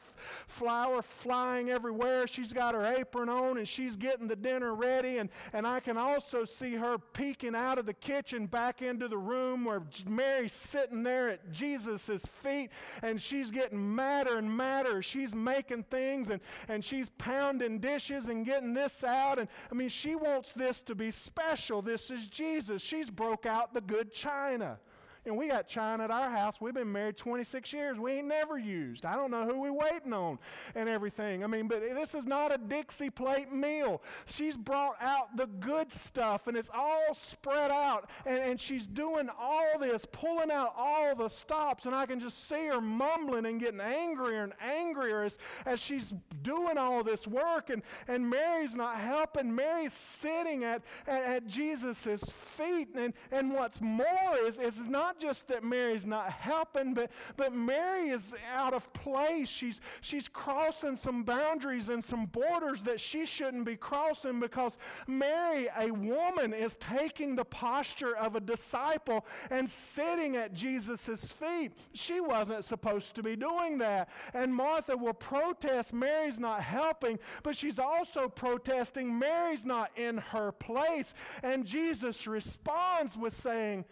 flour 0.47 1.01
flying 1.01 1.69
everywhere. 1.69 2.27
She's 2.27 2.53
got 2.53 2.75
her 2.75 2.85
apron 2.85 3.29
on, 3.29 3.57
and 3.57 3.67
she's 3.67 3.95
getting 3.95 4.27
the 4.27 4.35
dinner 4.35 4.73
ready, 4.75 5.17
and, 5.17 5.29
and 5.53 5.65
I 5.65 5.79
can 5.79 5.97
also 5.97 6.45
see 6.45 6.75
her 6.75 6.97
peeking 7.13 7.55
out 7.55 7.77
of 7.77 7.85
the 7.85 7.93
kitchen 7.93 8.45
back 8.45 8.81
into 8.81 9.07
the 9.07 9.17
room 9.17 9.65
where 9.65 9.83
Mary's 10.07 10.53
sitting 10.53 11.03
there 11.03 11.29
at 11.29 11.51
Jesus' 11.51 12.25
feet, 12.25 12.69
and 13.01 13.21
she's 13.21 13.51
getting 13.51 13.95
madder 13.95 14.37
and 14.37 14.55
madder. 14.55 15.01
She's 15.01 15.35
making 15.35 15.83
things 15.83 16.29
and, 16.29 16.41
and 16.67 16.83
she's 16.83 17.09
pounding 17.09 17.79
dishes 17.79 18.27
and 18.27 18.45
getting 18.45 18.73
this 18.73 19.03
out. 19.03 19.39
And 19.39 19.47
I 19.71 19.75
mean, 19.75 19.89
she 19.89 20.15
wants 20.15 20.53
this 20.53 20.81
to 20.81 20.95
be 20.95 21.11
special. 21.11 21.81
This 21.81 22.11
is 22.11 22.27
Jesus. 22.27 22.81
She's 22.81 23.09
broke 23.09 23.45
out 23.45 23.73
the 23.73 23.81
good 23.81 24.13
china. 24.13 24.79
And 25.25 25.37
we 25.37 25.47
got 25.49 25.67
china 25.67 26.05
at 26.05 26.11
our 26.11 26.29
house. 26.29 26.55
We've 26.61 26.73
been 26.73 26.91
married 26.91 27.17
26 27.17 27.73
years. 27.73 27.99
We 27.99 28.13
ain't 28.13 28.27
never 28.27 28.57
used. 28.57 29.05
I 29.05 29.15
don't 29.15 29.31
know 29.31 29.45
who 29.45 29.59
we 29.61 29.69
waiting 29.69 30.13
on 30.13 30.39
and 30.75 30.87
everything. 30.87 31.43
I 31.43 31.47
mean, 31.47 31.67
but 31.67 31.81
this 31.81 32.15
is 32.15 32.25
not 32.25 32.53
a 32.53 32.57
Dixie 32.57 33.09
plate 33.09 33.51
meal. 33.51 34.01
She's 34.25 34.55
brought 34.55 34.95
out 35.01 35.35
the 35.35 35.47
good 35.47 35.91
stuff 35.91 36.47
and 36.47 36.55
it's 36.55 36.69
all 36.73 37.13
spread 37.13 37.69
out. 37.69 38.09
And, 38.25 38.39
and 38.39 38.59
she's 38.59 38.87
doing 38.87 39.29
all 39.39 39.77
this, 39.79 40.05
pulling 40.11 40.51
out 40.51 40.73
all 40.77 41.15
the 41.15 41.27
stops. 41.27 41.85
And 41.85 41.93
I 41.93 42.05
can 42.05 42.19
just 42.19 42.47
see 42.47 42.67
her 42.67 42.81
mumbling 42.81 43.45
and 43.45 43.59
getting 43.59 43.81
angrier 43.81 44.43
and 44.43 44.53
angrier 44.61 45.23
as, 45.23 45.37
as 45.65 45.79
she's 45.79 46.13
doing 46.43 46.77
all 46.77 47.03
this 47.03 47.27
work. 47.27 47.69
And, 47.69 47.83
and 48.07 48.29
Mary's 48.29 48.75
not 48.75 48.99
helping. 48.99 49.53
Mary's 49.53 49.93
sitting 49.93 50.63
at, 50.63 50.81
at, 51.07 51.23
at 51.23 51.47
Jesus' 51.47 52.23
feet. 52.37 52.89
And, 52.95 53.13
and 53.31 53.53
what's 53.53 53.81
more 53.81 54.05
is, 54.45 54.57
is 54.57 54.87
not 54.87 55.08
not 55.09 55.19
just 55.19 55.47
that 55.47 55.63
Mary's 55.63 56.05
not 56.05 56.29
helping, 56.29 56.93
but, 56.93 57.09
but 57.35 57.51
Mary 57.51 58.09
is 58.09 58.35
out 58.53 58.75
of 58.75 58.91
place. 58.93 59.49
She's, 59.49 59.81
she's 60.01 60.27
crossing 60.27 60.95
some 60.95 61.23
boundaries 61.23 61.89
and 61.89 62.03
some 62.03 62.27
borders 62.27 62.83
that 62.83 63.01
she 63.01 63.25
shouldn't 63.25 63.65
be 63.65 63.75
crossing 63.75 64.39
because 64.39 64.77
Mary, 65.07 65.67
a 65.79 65.89
woman, 65.89 66.53
is 66.53 66.75
taking 66.75 67.35
the 67.35 67.45
posture 67.45 68.15
of 68.17 68.35
a 68.35 68.39
disciple 68.39 69.25
and 69.49 69.67
sitting 69.67 70.37
at 70.37 70.53
Jesus' 70.53 71.25
feet. 71.25 71.71
She 71.93 72.21
wasn't 72.21 72.63
supposed 72.63 73.15
to 73.15 73.23
be 73.23 73.35
doing 73.35 73.79
that. 73.79 74.09
And 74.35 74.53
Martha 74.53 74.95
will 74.95 75.15
protest 75.15 75.91
Mary's 75.91 76.39
not 76.39 76.61
helping, 76.61 77.17
but 77.41 77.55
she's 77.55 77.79
also 77.79 78.29
protesting 78.29 79.17
Mary's 79.17 79.65
not 79.65 79.89
in 79.95 80.19
her 80.19 80.51
place. 80.51 81.15
And 81.41 81.65
Jesus 81.65 82.27
responds 82.27 83.17
with 83.17 83.33
saying, 83.33 83.85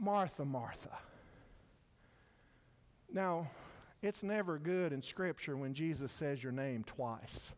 Martha, 0.00 0.44
Martha. 0.44 0.98
Now, 3.12 3.50
it's 4.02 4.22
never 4.22 4.58
good 4.58 4.92
in 4.92 5.02
Scripture 5.02 5.56
when 5.56 5.74
Jesus 5.74 6.10
says 6.10 6.42
your 6.42 6.52
name 6.52 6.84
twice. 6.84 7.52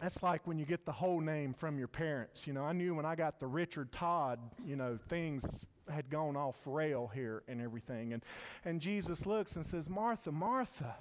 that's 0.00 0.22
like 0.22 0.46
when 0.46 0.58
you 0.58 0.64
get 0.64 0.86
the 0.86 0.92
whole 0.92 1.20
name 1.20 1.54
from 1.54 1.78
your 1.78 1.86
parents. 1.88 2.46
You 2.46 2.54
know, 2.54 2.64
I 2.64 2.72
knew 2.72 2.94
when 2.94 3.04
I 3.04 3.14
got 3.14 3.38
the 3.38 3.46
Richard 3.46 3.92
Todd, 3.92 4.40
you 4.66 4.74
know, 4.74 4.98
things 5.08 5.68
had 5.88 6.10
gone 6.10 6.36
off 6.36 6.56
rail 6.66 7.10
here 7.12 7.42
and 7.48 7.60
everything. 7.60 8.12
And, 8.12 8.24
and 8.64 8.80
Jesus 8.80 9.26
looks 9.26 9.56
and 9.56 9.64
says, 9.64 9.88
Martha, 9.88 10.32
Martha, 10.32 10.96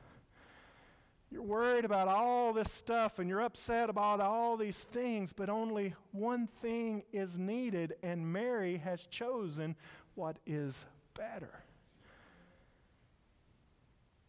you're 1.31 1.43
worried 1.43 1.85
about 1.85 2.07
all 2.07 2.53
this 2.53 2.71
stuff 2.71 3.19
and 3.19 3.29
you're 3.29 3.41
upset 3.41 3.89
about 3.89 4.19
all 4.19 4.57
these 4.57 4.83
things, 4.91 5.31
but 5.31 5.47
only 5.49 5.93
one 6.11 6.47
thing 6.61 7.03
is 7.13 7.37
needed, 7.37 7.95
and 8.01 8.33
Mary 8.33 8.77
has 8.77 9.05
chosen 9.05 9.75
what 10.15 10.37
is 10.47 10.85
better. 11.13 11.63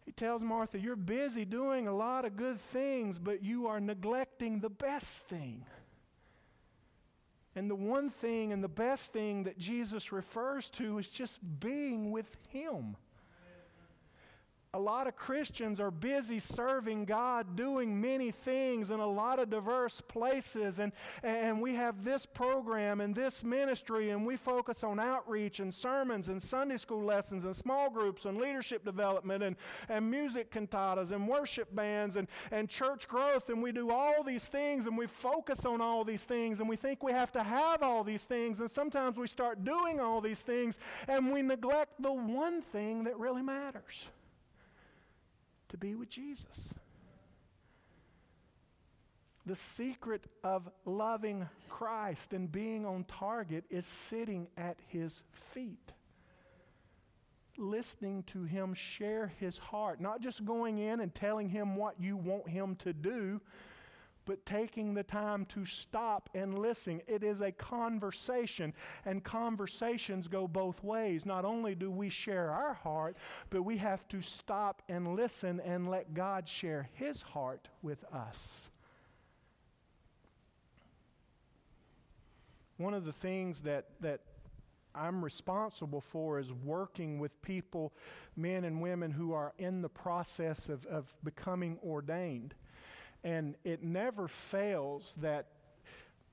He 0.04 0.12
tells 0.12 0.42
Martha, 0.42 0.78
You're 0.78 0.96
busy 0.96 1.44
doing 1.46 1.86
a 1.86 1.96
lot 1.96 2.26
of 2.26 2.36
good 2.36 2.60
things, 2.60 3.18
but 3.18 3.42
you 3.42 3.68
are 3.68 3.80
neglecting 3.80 4.60
the 4.60 4.68
best 4.68 5.24
thing. 5.24 5.64
And 7.54 7.70
the 7.70 7.74
one 7.74 8.10
thing 8.10 8.52
and 8.52 8.62
the 8.62 8.68
best 8.68 9.12
thing 9.12 9.44
that 9.44 9.58
Jesus 9.58 10.12
refers 10.12 10.68
to 10.70 10.98
is 10.98 11.08
just 11.08 11.40
being 11.60 12.10
with 12.10 12.36
Him 12.50 12.96
a 14.72 14.78
lot 14.78 15.08
of 15.08 15.16
Christians 15.16 15.80
are 15.80 15.90
busy 15.90 16.38
serving 16.38 17.04
God, 17.04 17.56
doing 17.56 18.00
many 18.00 18.30
things 18.30 18.92
in 18.92 19.00
a 19.00 19.06
lot 19.06 19.40
of 19.40 19.50
diverse 19.50 20.00
places. 20.00 20.78
And, 20.78 20.92
and 21.24 21.60
we 21.60 21.74
have 21.74 22.04
this 22.04 22.24
program 22.24 23.00
and 23.00 23.12
this 23.12 23.42
ministry, 23.42 24.10
and 24.10 24.24
we 24.24 24.36
focus 24.36 24.84
on 24.84 25.00
outreach 25.00 25.58
and 25.58 25.74
sermons 25.74 26.28
and 26.28 26.40
Sunday 26.40 26.76
school 26.76 27.02
lessons 27.02 27.46
and 27.46 27.56
small 27.56 27.90
groups 27.90 28.26
and 28.26 28.38
leadership 28.38 28.84
development 28.84 29.42
and, 29.42 29.56
and 29.88 30.08
music 30.08 30.52
cantatas 30.52 31.10
and 31.10 31.26
worship 31.26 31.74
bands 31.74 32.14
and, 32.14 32.28
and 32.52 32.68
church 32.68 33.08
growth. 33.08 33.48
And 33.48 33.60
we 33.60 33.72
do 33.72 33.90
all 33.90 34.22
these 34.22 34.46
things 34.46 34.86
and 34.86 34.96
we 34.96 35.08
focus 35.08 35.64
on 35.64 35.80
all 35.80 36.04
these 36.04 36.22
things 36.22 36.60
and 36.60 36.68
we 36.68 36.76
think 36.76 37.02
we 37.02 37.10
have 37.10 37.32
to 37.32 37.42
have 37.42 37.82
all 37.82 38.04
these 38.04 38.24
things. 38.24 38.60
And 38.60 38.70
sometimes 38.70 39.16
we 39.16 39.26
start 39.26 39.64
doing 39.64 39.98
all 39.98 40.20
these 40.20 40.42
things 40.42 40.78
and 41.08 41.32
we 41.32 41.42
neglect 41.42 42.00
the 42.00 42.12
one 42.12 42.62
thing 42.62 43.02
that 43.02 43.18
really 43.18 43.42
matters 43.42 44.06
to 45.70 45.76
be 45.76 45.94
with 45.94 46.10
Jesus. 46.10 46.74
The 49.46 49.54
secret 49.54 50.24
of 50.44 50.68
loving 50.84 51.48
Christ 51.68 52.34
and 52.34 52.52
being 52.52 52.84
on 52.84 53.04
target 53.04 53.64
is 53.70 53.86
sitting 53.86 54.48
at 54.56 54.76
his 54.88 55.22
feet. 55.32 55.92
Listening 57.56 58.22
to 58.24 58.44
him 58.44 58.74
share 58.74 59.32
his 59.40 59.58
heart, 59.58 60.00
not 60.00 60.20
just 60.20 60.44
going 60.44 60.78
in 60.78 61.00
and 61.00 61.14
telling 61.14 61.48
him 61.48 61.76
what 61.76 61.94
you 61.98 62.16
want 62.16 62.48
him 62.48 62.76
to 62.76 62.92
do, 62.92 63.40
but 64.30 64.46
taking 64.46 64.94
the 64.94 65.02
time 65.02 65.44
to 65.46 65.66
stop 65.66 66.30
and 66.36 66.56
listen. 66.56 67.02
It 67.08 67.24
is 67.24 67.40
a 67.40 67.50
conversation, 67.50 68.72
and 69.04 69.24
conversations 69.24 70.28
go 70.28 70.46
both 70.46 70.84
ways. 70.84 71.26
Not 71.26 71.44
only 71.44 71.74
do 71.74 71.90
we 71.90 72.10
share 72.10 72.52
our 72.52 72.74
heart, 72.74 73.16
but 73.50 73.62
we 73.62 73.76
have 73.78 74.06
to 74.10 74.22
stop 74.22 74.82
and 74.88 75.16
listen 75.16 75.58
and 75.58 75.90
let 75.90 76.14
God 76.14 76.48
share 76.48 76.88
His 76.92 77.20
heart 77.20 77.66
with 77.82 78.04
us. 78.14 78.68
One 82.76 82.94
of 82.94 83.04
the 83.04 83.12
things 83.12 83.62
that, 83.62 83.86
that 83.98 84.20
I'm 84.94 85.24
responsible 85.24 86.02
for 86.02 86.38
is 86.38 86.52
working 86.52 87.18
with 87.18 87.42
people, 87.42 87.92
men 88.36 88.62
and 88.62 88.80
women 88.80 89.10
who 89.10 89.32
are 89.32 89.54
in 89.58 89.82
the 89.82 89.88
process 89.88 90.68
of, 90.68 90.86
of 90.86 91.12
becoming 91.24 91.80
ordained. 91.84 92.54
And 93.22 93.56
it 93.64 93.82
never 93.82 94.28
fails 94.28 95.14
that 95.20 95.46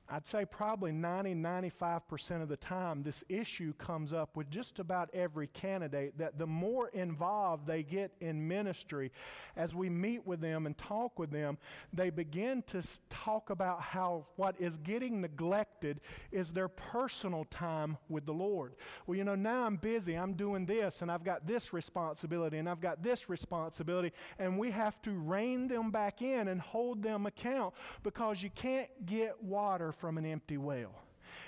I'd 0.10 0.26
say 0.26 0.46
probably 0.46 0.94
90, 0.94 1.36
95% 1.36 2.42
of 2.42 2.48
the 2.48 2.56
time, 2.56 3.04
this 3.04 3.26
issue 3.28 3.74
comes 3.74 4.14
up 4.14 4.38
with 4.38 4.50
just 4.50 4.80
about 4.80 5.10
every 5.14 5.48
candidate 5.48 6.18
that 6.18 6.38
the 6.40 6.48
more 6.48 6.88
involved 6.90 7.68
they 7.68 7.84
get 7.84 8.14
in 8.22 8.48
ministry, 8.48 9.12
as 9.58 9.76
we 9.76 9.90
meet 9.90 10.26
with 10.26 10.40
them 10.40 10.66
and 10.66 10.78
talk 10.78 11.20
with 11.20 11.30
them, 11.30 11.58
they 11.92 12.10
begin 12.10 12.64
to 12.68 12.82
talk 13.10 13.50
about 13.50 13.82
how 13.82 14.26
what 14.38 14.56
is 14.60 14.78
getting 14.78 15.20
neglected 15.20 16.00
is 16.32 16.54
their 16.54 16.70
personal 16.70 17.44
time 17.46 17.98
with 18.08 18.26
the 18.26 18.34
Lord. 18.34 18.76
Well, 19.08 19.18
you 19.18 19.26
know, 19.26 19.36
now 19.36 19.66
I'm 19.66 19.76
busy, 19.76 20.14
I'm 20.14 20.34
doing 20.34 20.66
this, 20.66 21.02
and 21.02 21.12
I've 21.12 21.26
got 21.26 21.46
this 21.46 21.74
responsibility, 21.74 22.60
and 22.60 22.70
I've 22.70 22.82
got 22.82 23.04
this 23.04 23.30
responsibility, 23.30 24.14
and 24.40 24.58
we 24.58 24.72
have 24.72 25.02
to 25.02 25.12
rein 25.12 25.68
them 25.68 25.92
back 25.92 26.22
in 26.22 26.48
and 26.48 26.62
hold 26.62 27.04
them 27.04 27.26
account 27.26 27.74
because 28.04 28.42
you 28.42 28.52
can't 28.52 28.90
get 29.06 29.44
water 29.44 29.92
from 29.98 30.18
an 30.18 30.26
empty 30.26 30.58
well. 30.58 31.07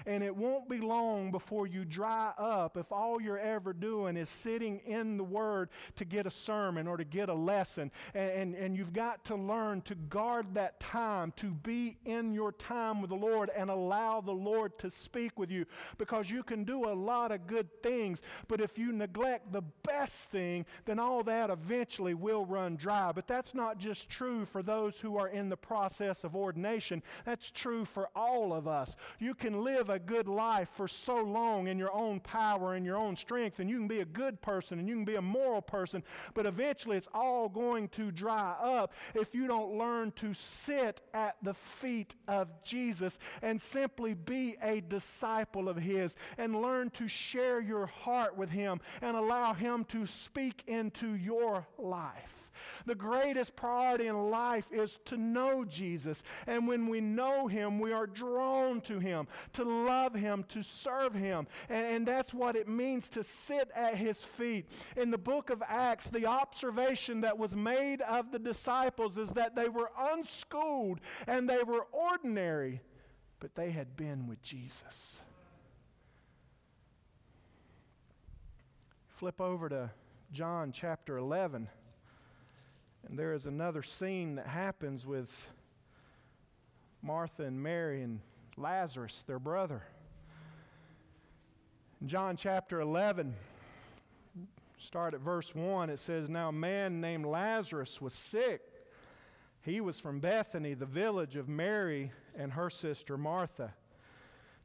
And 0.10 0.24
it 0.24 0.36
won't 0.36 0.68
be 0.68 0.80
long 0.80 1.32
before 1.32 1.68
you 1.68 1.86
dry 1.86 2.32
up 2.38 2.78
if 2.78 2.92
all 2.92 3.22
you're 3.22 3.38
ever 3.38 3.74
doing 3.74 4.18
is 4.18 4.28
sitting 4.28 4.80
in 4.80 5.18
the 5.18 5.24
Word 5.24 5.70
to 5.98 6.06
get 6.06 6.26
a 6.26 6.32
sermon 6.32 6.88
or 6.88 6.98
to 6.98 7.04
get 7.04 7.30
a 7.30 7.34
lesson. 7.34 7.92
And, 8.16 8.32
and, 8.32 8.56
and, 8.56 8.78
you've 8.78 8.92
got 8.92 9.24
to 9.26 9.36
learn 9.36 9.82
to 9.82 9.96
guard 9.96 10.56
that 10.56 10.80
time, 10.80 11.32
to 11.38 11.52
be 11.52 11.98
in 12.06 12.34
your 12.34 12.54
time 12.54 13.02
with 13.02 13.12
the 13.12 13.16
Lord 13.16 13.52
and 13.56 13.70
allow 13.70 14.20
the 14.22 14.32
Lord 14.32 14.80
to 14.80 14.90
speak 14.90 15.38
with 15.38 15.52
you. 15.52 15.66
Because 15.98 16.32
you 16.32 16.42
can 16.42 16.64
do 16.64 16.86
a 16.86 16.94
lot 16.94 17.32
of 17.32 17.46
good 17.46 17.68
things, 17.84 18.24
but 18.48 18.62
if 18.62 18.80
you 18.80 18.92
neglect 18.92 19.52
the 19.52 19.64
best 19.84 20.32
thing, 20.32 20.66
then 20.86 20.98
all 20.98 21.22
that 21.24 21.52
eventually 21.52 22.16
will 22.16 22.46
run 22.46 22.78
dry. 22.78 23.12
But 23.12 23.28
that's 23.28 23.54
not 23.54 23.78
just 23.78 24.10
true 24.10 24.46
for 24.46 24.64
those 24.64 24.98
who 24.98 25.18
are 25.18 25.28
in 25.28 25.50
the 25.50 25.58
process 25.58 26.24
of 26.24 26.36
ordination, 26.36 27.04
that's 27.26 27.52
true 27.52 27.86
for 27.86 28.10
all 28.16 28.54
of 28.54 28.68
us. 28.68 28.96
You 29.20 29.36
can 29.36 29.64
live 29.64 29.90
live 29.90 29.90
good 30.00 30.28
life 30.28 30.70
for 30.76 30.88
so 30.88 31.22
long 31.22 31.68
in 31.68 31.78
your 31.78 31.94
own 31.94 32.20
power 32.20 32.74
and 32.74 32.86
your 32.86 32.98
own 32.98 33.16
strength, 33.16 33.60
and 33.60 33.70
you 33.70 33.78
can 33.78 33.88
be 33.88 34.00
a 34.00 34.06
good 34.06 34.42
person 34.42 34.80
and 34.80 34.88
you 34.88 34.96
can 34.96 35.06
be 35.06 35.16
a 35.16 35.22
moral 35.22 35.62
person, 35.62 36.04
but 36.34 36.46
eventually 36.46 36.98
it's 36.98 37.08
all 37.14 37.50
going 37.50 37.88
to 37.90 38.12
dry 38.12 38.56
up 38.62 38.94
if 39.14 39.34
you 39.34 39.48
don't 39.48 39.78
learn 39.78 40.12
to 40.14 40.34
sit 40.34 41.02
at 41.14 41.36
the 41.44 41.54
feet 41.54 42.16
of 42.28 42.48
Jesus 42.64 43.20
and 43.42 43.62
simply 43.62 44.14
be 44.14 44.56
a 44.64 44.82
disciple 44.82 45.70
of 45.70 45.78
His 45.78 46.16
and 46.38 46.62
learn 46.62 46.90
to 46.92 47.08
share 47.08 47.60
your 47.60 47.86
heart 47.86 48.36
with 48.36 48.50
Him 48.50 48.80
and 49.02 49.16
allow 49.16 49.54
Him 49.54 49.86
to 49.86 50.06
speak 50.06 50.64
into 50.68 51.14
your 51.16 51.68
life. 51.78 52.39
The 52.86 52.96
greatest 52.96 53.56
priority 53.56 54.08
in 54.08 54.30
life 54.30 54.66
is 54.72 55.00
to 55.06 55.18
know 55.18 55.64
Jesus. 55.66 56.24
And 56.48 56.68
when 56.68 56.88
we 56.88 57.02
know 57.02 57.48
Him, 57.48 57.80
we 57.80 57.92
are 57.92 58.08
drawn 58.08 58.82
to 58.82 59.00
Him, 59.00 59.28
to 59.54 59.64
love 59.64 60.14
Him, 60.14 60.44
to 60.50 60.64
serve 60.64 61.14
Him. 61.14 61.48
And, 61.70 61.86
and, 61.86 62.08
that's 62.10 62.34
what 62.34 62.56
it 62.56 62.68
means 62.68 63.08
to 63.10 63.24
sit 63.24 63.70
at 63.76 63.96
His 63.96 64.24
feet. 64.24 64.68
In 64.98 65.12
the 65.12 65.18
book 65.18 65.50
of 65.50 65.62
Acts, 65.68 66.08
the 66.08 66.26
observation 66.26 67.22
that 67.22 67.38
was 67.38 67.56
made 67.56 68.02
of 68.02 68.32
the 68.32 68.40
disciples 68.40 69.18
is 69.18 69.32
that 69.34 69.56
they 69.56 69.70
were 69.70 69.92
unschooled 69.98 71.00
and 71.28 71.48
they 71.50 71.64
were 71.64 71.86
ordinary, 71.92 72.82
but 73.40 73.56
they 73.56 73.72
had 73.72 73.96
been 73.96 74.28
with 74.28 74.42
Jesus. 74.42 75.22
Flip 79.20 79.42
over 79.42 79.68
to 79.68 79.92
John 80.32 80.72
chapter 80.72 81.18
11. 81.18 81.68
And 83.08 83.18
there 83.18 83.34
is 83.34 83.46
another 83.46 83.84
scene 83.84 84.36
that 84.36 84.48
happens 84.48 85.06
with 85.06 85.30
Martha 87.02 87.44
and 87.44 87.62
Mary 87.62 88.02
and 88.02 88.20
Lazarus, 88.58 89.24
their 89.26 89.40
brother. 89.40 89.84
In 92.02 92.08
John 92.08 92.36
chapter 92.36 92.82
11, 92.82 93.34
start 94.78 95.14
at 95.14 95.22
verse 95.22 95.54
1, 95.54 95.90
it 95.90 96.00
says, 96.00 96.30
Now 96.30 96.50
a 96.50 96.54
man 96.54 97.02
named 97.02 97.26
Lazarus 97.26 98.02
was 98.02 98.14
sick. 98.14 98.62
He 99.62 99.82
was 99.82 100.00
from 100.00 100.20
Bethany, 100.20 100.74
the 100.74 100.86
village 100.86 101.36
of 101.36 101.50
Mary 101.50 102.12
and 102.36 102.54
her 102.54 102.70
sister 102.70 103.18
Martha. 103.18 103.74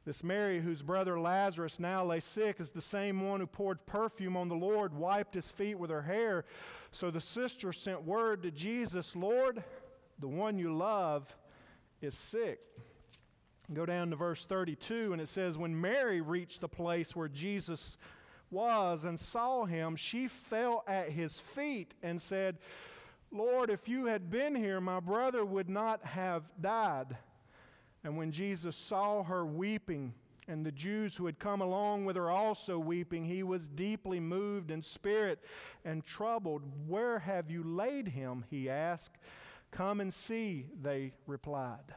This 0.05 0.23
Mary, 0.23 0.61
whose 0.61 0.83
brother 0.83 1.19
Lazarus 1.19 1.79
now 1.79 2.05
lay 2.05 2.19
sick, 2.19 2.59
is 2.59 2.69
the 2.69 2.81
same 2.81 3.27
one 3.27 3.39
who 3.39 3.47
poured 3.47 3.83
perfume 3.87 4.37
on 4.37 4.49
the 4.49 4.55
Lord, 4.55 4.93
wiped 4.93 5.33
his 5.33 5.49
feet 5.49 5.79
with 5.79 5.89
her 5.89 6.03
hair. 6.03 6.45
So 6.91 7.09
the 7.09 7.19
sister 7.19 7.73
sent 7.73 8.03
word 8.03 8.43
to 8.43 8.51
Jesus 8.51 9.15
Lord, 9.15 9.63
the 10.19 10.27
one 10.27 10.59
you 10.59 10.75
love 10.75 11.35
is 12.01 12.15
sick. 12.15 12.59
Go 13.73 13.87
down 13.87 14.11
to 14.11 14.15
verse 14.15 14.45
32, 14.45 15.11
and 15.11 15.19
it 15.19 15.27
says, 15.27 15.57
When 15.57 15.81
Mary 15.81 16.21
reached 16.21 16.61
the 16.61 16.67
place 16.67 17.15
where 17.15 17.27
Jesus 17.27 17.97
was 18.51 19.05
and 19.05 19.19
saw 19.19 19.65
him, 19.65 19.95
she 19.95 20.27
fell 20.27 20.83
at 20.87 21.09
his 21.09 21.39
feet 21.39 21.95
and 22.03 22.21
said, 22.21 22.59
Lord, 23.31 23.71
if 23.71 23.89
you 23.89 24.05
had 24.05 24.29
been 24.29 24.53
here, 24.53 24.79
my 24.79 24.99
brother 24.99 25.43
would 25.43 25.67
not 25.67 26.05
have 26.05 26.43
died. 26.61 27.17
And 28.05 28.15
when 28.15 28.31
Jesus 28.31 28.75
saw 28.75 29.23
her 29.23 29.45
weeping, 29.45 30.13
and 30.47 30.63
the 30.63 30.71
Jews 30.71 31.15
who 31.15 31.25
had 31.25 31.39
come 31.39 31.61
along 31.61 32.05
with 32.05 32.15
her 32.15 32.29
also 32.29 32.77
weeping, 32.77 33.25
he 33.25 33.41
was 33.41 33.67
deeply 33.67 34.19
moved 34.19 34.69
in 34.69 34.83
spirit 34.83 35.39
and 35.83 36.05
troubled. 36.05 36.61
Where 36.87 37.17
have 37.17 37.49
you 37.49 37.63
laid 37.63 38.07
him? 38.07 38.45
He 38.51 38.69
asked. 38.69 39.17
Come 39.71 40.01
and 40.01 40.13
see, 40.13 40.67
they 40.81 41.13
replied. 41.25 41.95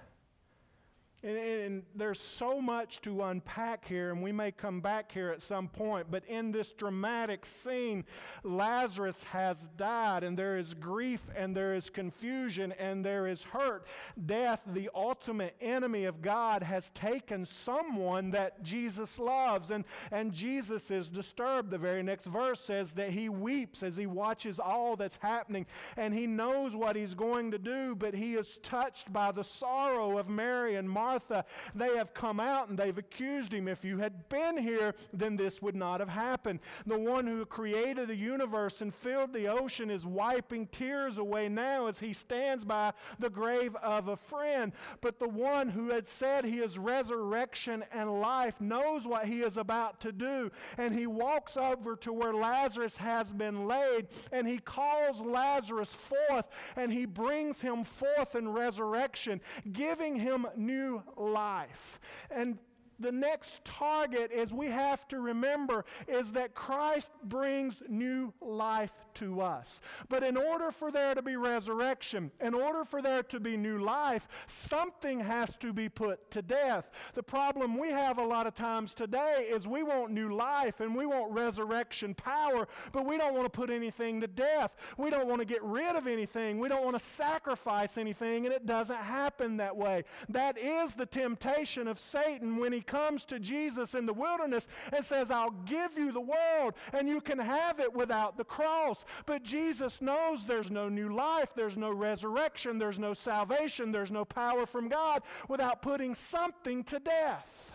And, 1.25 1.37
and, 1.37 1.83
there's 1.97 2.21
so 2.21 2.61
much 2.61 3.01
to 3.01 3.25
unpack 3.25 3.85
here, 3.85 4.13
and 4.13 4.23
we 4.23 4.31
may 4.31 4.53
come 4.53 4.81
back 4.81 5.11
here 5.11 5.31
at 5.31 5.43
some 5.43 5.67
point. 5.67 6.07
But 6.13 6.25
in 6.27 6.53
this 6.53 6.73
dramatic 6.73 7.45
scene, 7.45 8.05
Lazarus 8.45 9.25
has 9.25 9.69
died, 9.77 10.23
and 10.23 10.39
there 10.39 10.59
is 10.59 10.75
grief, 10.75 11.23
and 11.35 11.57
there 11.57 11.75
is 11.75 11.91
confusion, 11.91 12.73
and 12.79 13.05
there 13.05 13.27
is 13.27 13.43
hurt. 13.43 13.89
Death, 14.27 14.61
the 14.69 14.91
ultimate 14.95 15.57
enemy 15.61 16.05
of 16.05 16.23
God, 16.23 16.63
has 16.63 16.91
taken 16.91 17.45
someone 17.45 18.31
that 18.31 18.63
Jesus 18.63 19.19
loves, 19.19 19.73
and, 19.73 19.85
and 20.13 20.33
Jesus 20.33 20.89
is 20.93 21.11
disturbed. 21.11 21.73
The 21.73 21.79
very 21.79 22.05
next 22.05 22.27
verse 22.27 22.61
says 22.61 22.93
that 22.93 23.11
he 23.11 23.29
weeps 23.29 23.83
as 23.83 23.97
he 23.97 24.07
watches 24.07 24.61
all 24.61 24.95
that's 24.95 25.17
happening, 25.17 25.67
and 25.97 26.15
he 26.15 26.29
knows 26.29 26.77
what 26.77 26.95
he's 26.95 27.15
going 27.15 27.51
to 27.51 27.59
do, 27.59 27.97
but 27.97 28.15
he 28.15 28.37
is 28.37 28.59
touched 28.59 29.13
by 29.13 29.33
the 29.33 29.43
sorrow 29.43 30.17
of 30.17 30.29
Mary 30.29 30.77
and 30.77 30.89
Martha 30.89 31.08
Martha, 31.09 31.47
they 31.75 31.97
have 31.97 32.13
come 32.13 32.39
out 32.39 32.69
and 32.69 32.79
they've 32.79 32.99
accused 32.99 33.55
him. 33.55 33.67
If 33.67 33.83
you 33.83 33.97
had 33.97 34.29
been 34.29 34.59
here, 34.59 34.95
then 35.13 35.39
this 35.39 35.63
would 35.63 35.75
not 35.75 36.01
have 36.01 36.09
happened. 36.11 36.61
The 36.85 36.99
one 36.99 37.27
who 37.27 37.47
created 37.47 38.09
the 38.09 38.15
universe 38.15 38.83
and 38.83 38.95
filled 38.95 39.33
the 39.33 39.49
ocean 39.49 39.91
is 39.91 40.05
wiping 40.05 40.67
tears 40.67 41.17
away 41.17 41.49
now 41.49 41.87
as 41.87 41.99
he 41.99 42.13
stands 42.13 42.63
by 42.63 42.93
the 43.19 43.31
grave 43.31 43.75
of 43.77 44.09
a 44.09 44.17
friend. 44.17 44.73
But 45.01 45.19
the 45.19 45.31
one 45.31 45.71
who 45.71 45.89
had 45.89 46.07
said 46.07 46.45
he 46.45 46.59
is 46.59 46.77
resurrection 46.77 47.85
and 47.91 48.21
life 48.21 48.61
knows 48.61 49.07
what 49.07 49.27
he 49.27 49.41
is 49.41 49.57
about 49.57 50.01
to 50.01 50.13
do. 50.13 50.51
And 50.77 50.95
he 50.95 51.07
walks 51.07 51.57
over 51.57 51.97
to 51.97 52.13
where 52.13 52.35
Lazarus 52.35 52.99
has 52.99 53.33
been 53.33 53.67
laid 53.67 54.09
and 54.31 54.47
he 54.47 54.59
calls 54.59 55.23
Lazarus 55.23 55.91
forth 55.91 56.45
and 56.77 56.93
he 56.93 57.07
brings 57.07 57.63
him 57.63 57.83
forth 57.85 58.35
in 58.35 58.51
resurrection, 58.51 59.41
giving 59.73 60.15
him 60.15 60.47
new 60.55 60.98
life. 61.17 62.01
And 62.31 62.59
the 63.01 63.13
next 63.13 63.65
target 63.65 64.33
is 64.33 64.53
we 64.53 64.67
have 64.67 65.07
to 65.09 65.21
remember 65.21 65.85
is 66.09 66.33
that 66.33 66.55
Christ 66.55 67.13
brings 67.25 67.83
new 67.89 68.33
life 68.41 68.91
to 69.19 69.41
us. 69.41 69.81
But 70.09 70.23
in 70.23 70.37
order 70.37 70.71
for 70.71 70.91
there 70.91 71.15
to 71.15 71.23
be 71.23 71.37
resurrection, 71.37 72.31
in 72.41 72.55
order 72.55 72.85
for 72.85 73.03
there 73.03 73.23
to 73.25 73.41
be 73.41 73.57
new 73.57 73.79
life, 73.79 74.29
something 74.47 75.21
has 75.21 75.57
to 75.57 75.73
be 75.73 75.89
put 75.89 76.31
to 76.31 76.43
death. 76.43 76.91
The 77.15 77.23
problem 77.23 77.79
we 77.79 77.91
have 77.91 78.19
a 78.19 78.25
lot 78.25 78.47
of 78.47 78.55
times 78.55 78.95
today 78.95 79.49
is 79.51 79.67
we 79.67 79.83
want 79.83 80.13
new 80.13 80.35
life 80.35 80.81
and 80.81 80.95
we 80.95 81.07
want 81.07 81.33
resurrection 81.33 82.15
power, 82.15 82.69
but 82.93 83.07
we 83.07 83.19
don't 83.19 83.35
want 83.35 83.47
to 83.47 83.51
put 83.51 83.71
anything 83.71 84.21
to 84.21 84.27
death. 84.27 84.77
We 84.97 85.11
don't 85.11 85.29
want 85.29 85.41
to 85.41 85.47
get 85.47 85.63
rid 85.63 85.97
of 85.97 86.07
anything. 86.07 86.59
We 86.59 86.69
don't 86.69 86.85
want 86.85 86.99
to 86.99 87.05
sacrifice 87.05 87.99
anything, 87.99 88.47
and 88.47 88.55
it 88.55 88.67
doesn't 88.67 88.97
happen 88.97 89.57
that 89.57 89.77
way. 89.77 90.05
That 90.29 90.59
is 90.59 90.93
the 90.93 91.07
temptation 91.07 91.89
of 91.89 91.99
Satan 91.99 92.57
when 92.57 92.73
he 92.73 92.81
comes 92.81 93.25
to 93.27 93.39
Jesus 93.39 93.95
in 93.95 94.07
the 94.07 94.13
wilderness 94.13 94.69
and 94.93 95.05
says, 95.05 95.31
I'll 95.31 95.51
give 95.51 95.97
you 95.97 96.13
the 96.13 96.21
world 96.21 96.75
and 96.93 97.09
you 97.09 97.21
can 97.21 97.39
have 97.39 97.81
it 97.81 97.93
without 97.93 98.37
the 98.37 98.45
cross. 98.45 99.05
But 99.27 99.43
Jesus 99.43 100.01
knows 100.01 100.45
there's 100.45 100.71
no 100.71 100.89
new 100.89 101.15
life, 101.15 101.51
there's 101.55 101.77
no 101.77 101.91
resurrection, 101.91 102.79
there's 102.79 102.99
no 102.99 103.15
salvation, 103.15 103.93
there's 103.93 104.13
no 104.13 104.25
power 104.25 104.67
from 104.67 104.89
God 104.89 105.23
without 105.49 105.83
putting 105.83 106.15
something 106.15 106.85
to 106.85 106.99
death. 106.99 107.73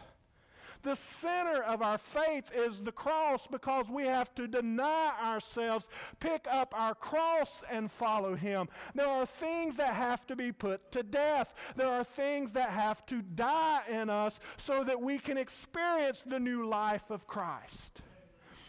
The 0.83 0.95
center 0.95 1.63
of 1.63 1.81
our 1.81 1.97
faith 1.97 2.51
is 2.53 2.81
the 2.81 2.91
cross 2.91 3.47
because 3.47 3.89
we 3.89 4.03
have 4.03 4.35
to 4.35 4.47
deny 4.47 5.13
ourselves, 5.23 5.87
pick 6.19 6.45
up 6.51 6.73
our 6.77 6.93
cross, 6.93 7.63
and 7.71 7.89
follow 7.89 8.35
Him. 8.35 8.67
There 8.93 9.07
are 9.07 9.25
things 9.25 9.77
that 9.77 9.93
have 9.93 10.27
to 10.27 10.35
be 10.35 10.51
put 10.51 10.91
to 10.91 11.01
death. 11.01 11.53
There 11.77 11.87
are 11.87 12.03
things 12.03 12.51
that 12.51 12.69
have 12.69 13.05
to 13.07 13.21
die 13.21 13.83
in 13.89 14.09
us 14.09 14.39
so 14.57 14.83
that 14.83 15.01
we 15.01 15.19
can 15.19 15.37
experience 15.37 16.21
the 16.25 16.39
new 16.39 16.67
life 16.67 17.09
of 17.09 17.27
Christ. 17.27 18.01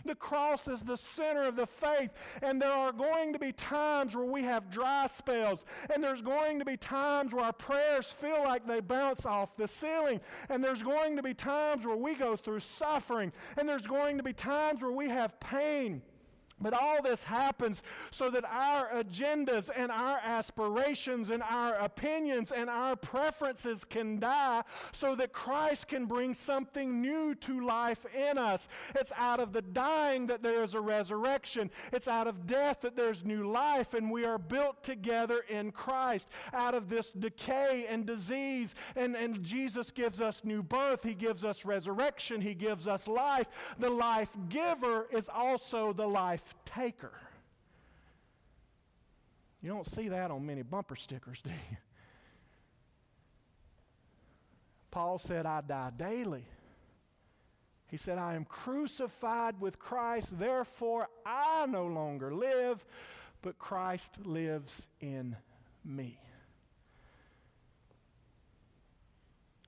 The 0.04 0.14
cross 0.14 0.68
is 0.68 0.82
the 0.82 0.96
center 0.96 1.44
of 1.44 1.56
the 1.56 1.66
faith. 1.66 2.10
And 2.42 2.60
there 2.60 2.72
are 2.72 2.92
going 2.92 3.32
to 3.32 3.38
be 3.38 3.52
times 3.52 4.14
where 4.14 4.24
we 4.24 4.42
have 4.42 4.70
dry 4.70 5.06
spells. 5.06 5.64
And 5.92 6.02
there's 6.02 6.22
going 6.22 6.58
to 6.58 6.64
be 6.64 6.76
times 6.76 7.32
where 7.32 7.44
our 7.44 7.52
prayers 7.52 8.06
feel 8.06 8.42
like 8.42 8.66
they 8.66 8.80
bounce 8.80 9.26
off 9.26 9.56
the 9.56 9.68
ceiling. 9.68 10.20
And 10.48 10.62
there's 10.62 10.82
going 10.82 11.16
to 11.16 11.22
be 11.22 11.34
times 11.34 11.86
where 11.86 11.96
we 11.96 12.14
go 12.14 12.36
through 12.36 12.60
suffering. 12.60 13.32
And 13.56 13.68
there's 13.68 13.86
going 13.86 14.16
to 14.18 14.22
be 14.22 14.32
times 14.32 14.82
where 14.82 14.92
we 14.92 15.08
have 15.08 15.38
pain. 15.40 16.02
But 16.60 16.72
all 16.72 17.02
this 17.02 17.24
happens 17.24 17.82
so 18.10 18.30
that 18.30 18.44
our 18.44 18.88
agendas 18.94 19.70
and 19.74 19.90
our 19.90 20.18
aspirations 20.22 21.30
and 21.30 21.42
our 21.42 21.74
opinions 21.74 22.52
and 22.52 22.70
our 22.70 22.94
preferences 22.94 23.84
can 23.84 24.20
die 24.20 24.62
so 24.92 25.16
that 25.16 25.32
Christ 25.32 25.88
can 25.88 26.06
bring 26.06 26.32
something 26.32 27.02
new 27.02 27.34
to 27.36 27.66
life 27.66 28.06
in 28.14 28.38
us. 28.38 28.68
It's 28.94 29.12
out 29.16 29.40
of 29.40 29.52
the 29.52 29.62
dying 29.62 30.28
that 30.28 30.42
there 30.42 30.62
is 30.62 30.74
a 30.74 30.80
resurrection, 30.80 31.70
it's 31.92 32.08
out 32.08 32.28
of 32.28 32.46
death 32.46 32.80
that 32.82 32.96
there's 32.96 33.24
new 33.24 33.50
life, 33.50 33.94
and 33.94 34.10
we 34.10 34.24
are 34.24 34.38
built 34.38 34.82
together 34.82 35.44
in 35.48 35.72
Christ. 35.72 36.28
Out 36.52 36.74
of 36.74 36.88
this 36.88 37.10
decay 37.10 37.86
and 37.88 38.06
disease, 38.06 38.74
and, 38.94 39.16
and 39.16 39.42
Jesus 39.42 39.90
gives 39.90 40.20
us 40.20 40.44
new 40.44 40.62
birth, 40.62 41.02
He 41.02 41.14
gives 41.14 41.44
us 41.44 41.64
resurrection, 41.64 42.40
He 42.40 42.54
gives 42.54 42.86
us 42.86 43.08
life. 43.08 43.48
The 43.78 43.90
life 43.90 44.30
giver 44.48 45.08
is 45.12 45.28
also 45.28 45.92
the 45.92 46.06
life 46.06 46.42
taker. 46.64 47.12
You 49.62 49.70
don't 49.70 49.86
see 49.86 50.08
that 50.08 50.30
on 50.30 50.44
many 50.44 50.62
bumper 50.62 50.96
stickers, 50.96 51.40
do 51.42 51.50
you? 51.50 51.76
Paul 54.90 55.18
said, 55.18 55.46
I 55.46 55.60
die 55.60 55.90
daily. 55.96 56.44
He 57.88 57.96
said, 57.96 58.18
I 58.18 58.34
am 58.34 58.44
crucified 58.44 59.60
with 59.60 59.78
Christ, 59.78 60.38
therefore 60.38 61.08
I 61.24 61.66
no 61.66 61.86
longer 61.86 62.34
live, 62.34 62.84
but 63.42 63.58
Christ 63.58 64.24
lives 64.24 64.86
in 65.00 65.36
me. 65.84 66.18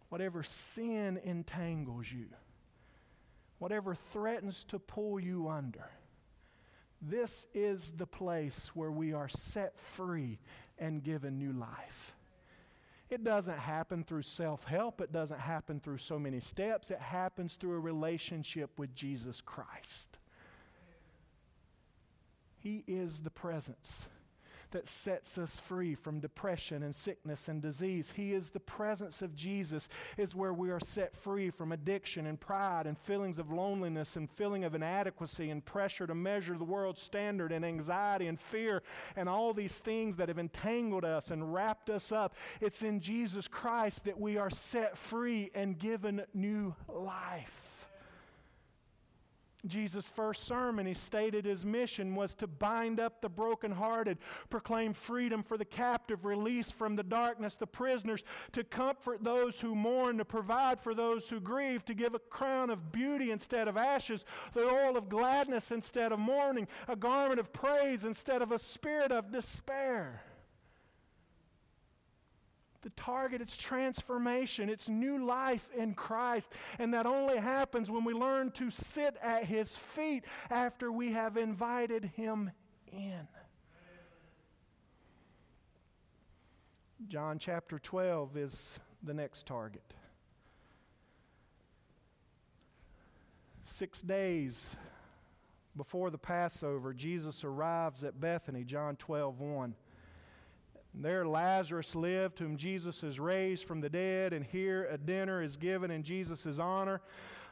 Whatever 0.09 0.42
sin 0.42 1.20
entangles 1.25 2.11
you, 2.11 2.27
whatever 3.59 3.94
threatens 3.94 4.64
to 4.64 4.79
pull 4.79 5.18
you 5.18 5.49
under, 5.49 5.90
this 7.02 7.46
is 7.54 7.92
the 7.96 8.06
place 8.06 8.70
where 8.74 8.90
we 8.90 9.12
are 9.12 9.28
set 9.28 9.78
free 9.78 10.38
and 10.78 11.02
given 11.02 11.38
new 11.38 11.52
life. 11.52 12.14
It 13.09 13.22
doesn't 13.22 13.59
happen 13.59 14.02
through 14.02 14.22
self 14.22 14.64
help, 14.64 15.00
it 15.00 15.12
doesn't 15.12 15.38
happen 15.40 15.78
through 15.78 15.98
so 15.98 16.18
many 16.18 16.40
steps. 16.40 16.90
It 16.90 17.00
happens 17.00 17.54
through 17.54 17.76
a 17.76 17.80
relationship 17.80 18.70
with 18.78 18.94
Jesus 18.94 19.40
Christ. 19.40 20.18
He 22.59 22.82
is 22.88 23.20
the 23.20 23.30
presence 23.30 24.06
that 24.70 24.88
sets 24.88 25.38
us 25.38 25.61
free 25.61 25.94
from 25.94 26.20
depression 26.20 26.83
and 26.83 26.94
sickness 26.94 27.48
and 27.48 27.62
disease. 27.62 28.12
He 28.14 28.33
is 28.33 28.50
the 28.50 28.61
presence 28.61 29.22
of 29.22 29.35
Jesus, 29.35 29.88
is 30.16 30.35
where 30.35 30.52
we 30.52 30.70
are 30.70 30.81
set 30.81 31.16
free 31.16 31.50
from 31.50 31.72
addiction 31.72 32.26
and 32.26 32.38
pride 32.38 32.87
and 32.87 32.98
feelings 32.98 33.38
of 33.38 33.50
loneliness 33.50 34.16
and 34.16 34.31
feeling 34.31 34.64
of 34.64 34.74
inadequacy 34.74 35.50
and 35.50 35.64
pressure 35.64 36.07
to 36.07 36.14
measure 36.14 36.57
the 36.57 36.64
world's 36.64 37.00
standard 37.00 37.52
and 37.52 37.64
anxiety 37.64 38.26
and 38.26 38.40
fear 38.40 38.83
and 39.16 39.29
all 39.29 39.52
these 39.52 39.79
things 39.79 40.16
that 40.16 40.29
have 40.29 40.38
entangled 40.38 41.05
us 41.05 41.31
and 41.31 41.52
wrapped 41.52 41.90
us 41.90 42.12
up. 42.12 42.35
It's 42.61 42.83
in 42.83 43.00
Jesus 43.00 43.48
Christ 43.48 44.05
that 44.05 44.20
we 44.20 44.38
are 44.38 44.50
set 44.50 44.96
free 44.96 45.50
and 45.55 45.79
given 45.79 46.22
new 46.35 46.74
life. 46.88 47.65
Jesus' 49.68 50.07
first 50.07 50.44
sermon, 50.44 50.87
he 50.87 50.94
stated 50.94 51.44
his 51.44 51.64
mission 51.64 52.14
was 52.14 52.35
to 52.35 52.46
bind 52.46 53.00
up 53.00 53.20
the 53.20 53.29
brokenhearted, 53.29 54.18
proclaim 54.50 54.92
freedom 54.92 55.42
for 55.42 55.57
the 55.57 55.64
captive, 55.64 56.24
release 56.24 56.70
from 56.70 56.96
the 56.96 57.02
darkness 57.02 57.57
the 57.57 57.66
prisoners, 57.66 58.22
to 58.52 58.64
comfort 58.64 59.22
those 59.22 59.61
who 59.61 59.74
mourn, 59.74 60.18
to 60.18 60.24
provide 60.24 60.81
for 60.81 60.94
those 60.94 61.29
who 61.29 61.40
grieve, 61.40 61.85
to 61.85 61.94
give 61.94 62.14
a 62.14 62.18
crown 62.18 62.70
of 62.70 62.92
beauty 62.92 63.31
instead 63.31 63.68
of 63.68 63.76
ashes, 63.76 64.24
the 64.52 64.64
oil 64.64 64.96
of 64.96 65.09
gladness 65.09 65.70
instead 65.70 66.12
of 66.12 66.18
mourning, 66.18 66.68
a 66.88 66.96
garment 66.96 67.40
of 67.40 67.52
praise 67.52 68.05
instead 68.05 68.42
of 68.42 68.52
a 68.52 68.59
spirit 68.59 69.12
of 69.12 69.33
despair 69.33 70.22
the 72.87 72.90
target. 72.90 73.40
It's 73.40 73.57
transformation, 73.57 74.70
it's 74.70 74.88
new 74.88 75.27
life 75.27 75.66
in 75.77 75.94
Christ. 75.94 76.53
And 76.79 76.94
that 76.94 77.05
only 77.05 77.37
happens 77.37 77.90
when 77.90 78.05
we 78.05 78.14
learn 78.14 78.53
to 78.53 78.70
sit 78.70 79.16
at 79.20 79.44
His 79.44 79.75
feet 79.75 80.25
after 80.51 80.92
we 80.92 81.11
have 81.11 81.37
invited 81.37 82.05
Him 82.14 82.53
in. 82.92 83.27
John 87.09 87.40
chapter 87.40 87.81
12 87.81 88.37
is 88.37 88.79
the 89.03 89.12
next 89.12 89.46
target. 89.46 89.83
Six 93.64 94.01
days 94.01 94.77
before 95.77 96.11
the 96.11 96.18
Passover, 96.18 96.94
Jesus 96.94 97.42
arrives 97.42 98.05
at 98.05 98.20
Bethany, 98.20 98.62
John 98.62 98.94
12 98.94 99.40
1. 99.40 99.75
There 100.98 101.26
Lazarus 101.26 101.94
lived, 101.94 102.38
whom 102.38 102.56
Jesus 102.56 103.02
has 103.02 103.20
raised 103.20 103.64
from 103.64 103.82
the 103.82 103.90
dead, 103.90 104.32
and 104.32 104.44
here 104.44 104.88
a 104.90 104.96
dinner 104.96 105.42
is 105.42 105.56
given 105.56 105.90
in 105.90 106.02
Jesus' 106.02 106.59
honor. 106.59 107.02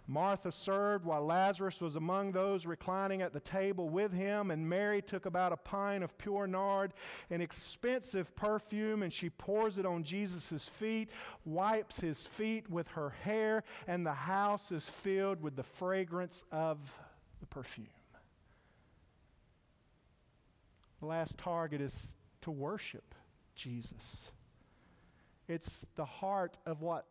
Martha 0.07 0.51
served 0.51 1.05
while 1.05 1.25
Lazarus 1.25 1.81
was 1.81 1.97
among 1.97 2.33
those 2.33 2.67
reclining 2.67 3.23
at 3.23 3.33
the 3.33 3.41
table 3.41 3.89
with 3.89 4.13
him, 4.13 4.51
and 4.51 4.69
Mary 4.69 5.01
took 5.03 5.27
about 5.27 5.53
a 5.53 5.57
pint 5.57 6.05
of 6.05 6.17
pure 6.17 6.47
nard, 6.47 6.93
an 7.31 7.41
expensive 7.41 8.35
perfume, 8.35 9.03
and 9.03 9.13
she 9.13 9.31
pours 9.31 9.79
it 9.79 9.87
on 9.87 10.05
Jesus' 10.05 10.69
feet, 10.69 11.11
wipes 11.45 12.01
his 12.01 12.27
feet 12.27 12.69
with 12.71 12.89
her 12.89 13.11
hair, 13.23 13.63
and 13.87 14.07
the 14.07 14.13
house 14.13 14.73
is 14.73 14.89
filled 14.89 15.43
with 15.43 15.57
the 15.57 15.63
fragrance 15.63 16.45
of 16.51 16.79
the 17.41 17.47
perfume. 17.47 17.87
The 21.01 21.07
last 21.07 21.37
target 21.37 21.81
is 21.81 22.09
to 22.43 22.51
worship 22.51 23.15
Jesus. 23.55 24.31
It's 25.49 25.85
the 25.97 26.05
heart 26.05 26.57
of 26.67 26.81
what 26.83 27.05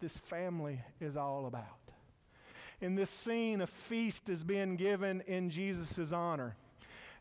this 0.00 0.18
family 0.18 0.80
is 1.00 1.16
all 1.16 1.46
about. 1.46 1.64
In 2.80 2.96
this 2.96 3.10
scene, 3.10 3.60
a 3.60 3.66
feast 3.66 4.28
is 4.28 4.42
being 4.42 4.76
given 4.76 5.22
in 5.26 5.50
Jesus' 5.50 6.12
honor. 6.12 6.56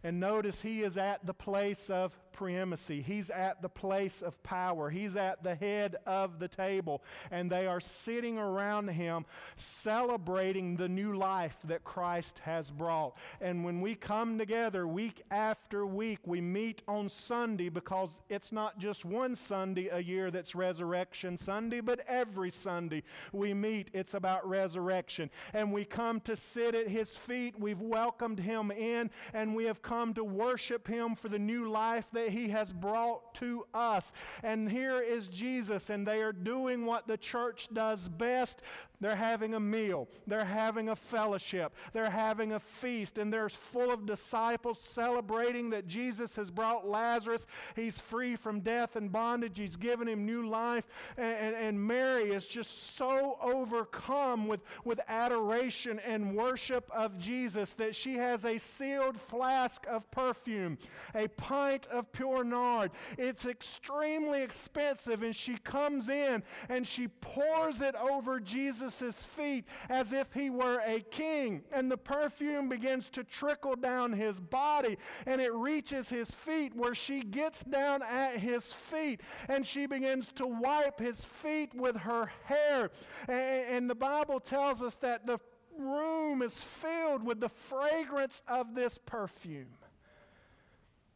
And 0.03 0.19
notice 0.19 0.61
he 0.61 0.81
is 0.81 0.97
at 0.97 1.25
the 1.25 1.33
place 1.33 1.89
of 1.89 2.17
preeminency. 2.31 3.01
He's 3.01 3.29
at 3.29 3.61
the 3.61 3.69
place 3.69 4.21
of 4.21 4.41
power. 4.43 4.89
He's 4.89 5.15
at 5.15 5.43
the 5.43 5.55
head 5.55 5.97
of 6.05 6.39
the 6.39 6.47
table. 6.47 7.03
And 7.29 7.51
they 7.51 7.67
are 7.67 7.79
sitting 7.79 8.37
around 8.37 8.89
him 8.89 9.25
celebrating 9.57 10.75
the 10.75 10.89
new 10.89 11.13
life 11.15 11.57
that 11.65 11.83
Christ 11.83 12.39
has 12.39 12.71
brought. 12.71 13.15
And 13.39 13.63
when 13.63 13.81
we 13.81 13.95
come 13.95 14.37
together 14.37 14.87
week 14.87 15.23
after 15.31 15.85
week, 15.85 16.19
we 16.25 16.41
meet 16.41 16.81
on 16.87 17.09
Sunday 17.09 17.69
because 17.69 18.19
it's 18.29 18.51
not 18.51 18.79
just 18.79 19.05
one 19.05 19.35
Sunday 19.35 19.89
a 19.89 19.99
year 19.99 20.31
that's 20.31 20.55
Resurrection 20.55 21.37
Sunday, 21.37 21.81
but 21.81 22.01
every 22.07 22.51
Sunday 22.51 23.03
we 23.31 23.53
meet, 23.53 23.89
it's 23.93 24.13
about 24.13 24.47
resurrection. 24.47 25.29
And 25.53 25.71
we 25.71 25.85
come 25.85 26.19
to 26.21 26.35
sit 26.35 26.75
at 26.75 26.87
his 26.87 27.15
feet. 27.15 27.59
We've 27.59 27.81
welcomed 27.81 28.39
him 28.39 28.71
in, 28.71 29.09
and 29.33 29.55
we 29.55 29.65
have 29.65 29.81
come 29.81 30.13
to 30.15 30.23
worship 30.23 30.87
him 30.87 31.15
for 31.15 31.29
the 31.29 31.39
new 31.39 31.69
life 31.69 32.05
that 32.13 32.20
he 32.29 32.49
has 32.49 32.71
brought 32.71 33.33
to 33.35 33.65
us. 33.73 34.11
And 34.43 34.69
here 34.69 35.01
is 35.01 35.27
Jesus, 35.27 35.89
and 35.89 36.07
they 36.07 36.21
are 36.21 36.33
doing 36.33 36.85
what 36.85 37.07
the 37.07 37.17
church 37.17 37.69
does 37.73 38.07
best 38.07 38.61
they're 39.01 39.15
having 39.15 39.55
a 39.55 39.59
meal. 39.59 40.07
They're 40.27 40.45
having 40.45 40.89
a 40.89 40.95
fellowship. 40.95 41.73
They're 41.91 42.09
having 42.09 42.53
a 42.53 42.59
feast. 42.59 43.17
And 43.17 43.33
they're 43.33 43.49
full 43.49 43.91
of 43.91 44.05
disciples 44.05 44.79
celebrating 44.79 45.71
that 45.71 45.87
Jesus 45.87 46.35
has 46.35 46.51
brought 46.51 46.87
Lazarus. 46.87 47.47
He's 47.75 47.99
free 47.99 48.35
from 48.35 48.59
death 48.59 48.95
and 48.95 49.11
bondage. 49.11 49.57
He's 49.57 49.75
given 49.75 50.07
him 50.07 50.25
new 50.25 50.47
life. 50.47 50.87
And, 51.17 51.35
and, 51.35 51.55
and 51.55 51.87
Mary 51.87 52.29
is 52.29 52.45
just 52.45 52.95
so 52.95 53.39
overcome 53.41 54.47
with, 54.47 54.61
with 54.85 54.99
adoration 55.07 55.99
and 55.99 56.35
worship 56.35 56.89
of 56.93 57.17
Jesus 57.17 57.71
that 57.71 57.95
she 57.95 58.15
has 58.15 58.45
a 58.45 58.59
sealed 58.59 59.19
flask 59.19 59.85
of 59.87 60.09
perfume, 60.11 60.77
a 61.15 61.27
pint 61.29 61.87
of 61.87 62.11
pure 62.11 62.43
nard. 62.43 62.91
It's 63.17 63.47
extremely 63.47 64.43
expensive. 64.43 65.23
And 65.23 65.35
she 65.35 65.57
comes 65.57 66.07
in 66.09 66.43
and 66.69 66.85
she 66.85 67.07
pours 67.07 67.81
it 67.81 67.95
over 67.95 68.39
Jesus 68.39 68.90
Jesus' 68.91 69.23
feet 69.23 69.65
as 69.89 70.11
if 70.11 70.33
he 70.33 70.49
were 70.49 70.81
a 70.85 70.99
king. 70.99 71.63
And 71.71 71.89
the 71.89 71.97
perfume 71.97 72.67
begins 72.67 73.09
to 73.09 73.23
trickle 73.23 73.75
down 73.75 74.11
his 74.11 74.39
body 74.39 74.97
and 75.25 75.39
it 75.39 75.53
reaches 75.53 76.09
his 76.09 76.31
feet 76.31 76.75
where 76.75 76.95
she 76.95 77.21
gets 77.21 77.63
down 77.63 78.03
at 78.03 78.37
his 78.37 78.73
feet 78.73 79.21
and 79.47 79.65
she 79.65 79.85
begins 79.85 80.31
to 80.33 80.45
wipe 80.45 80.99
his 80.99 81.23
feet 81.23 81.73
with 81.73 81.95
her 81.95 82.31
hair. 82.43 82.91
And, 83.27 83.89
the 83.91 83.95
Bible 83.95 84.39
tells 84.39 84.81
us 84.81 84.95
that 84.95 85.25
the 85.25 85.39
room 85.77 86.41
is 86.41 86.53
filled 86.53 87.23
with 87.23 87.39
the 87.41 87.49
fragrance 87.49 88.41
of 88.47 88.73
this 88.73 88.97
perfume. 89.05 89.77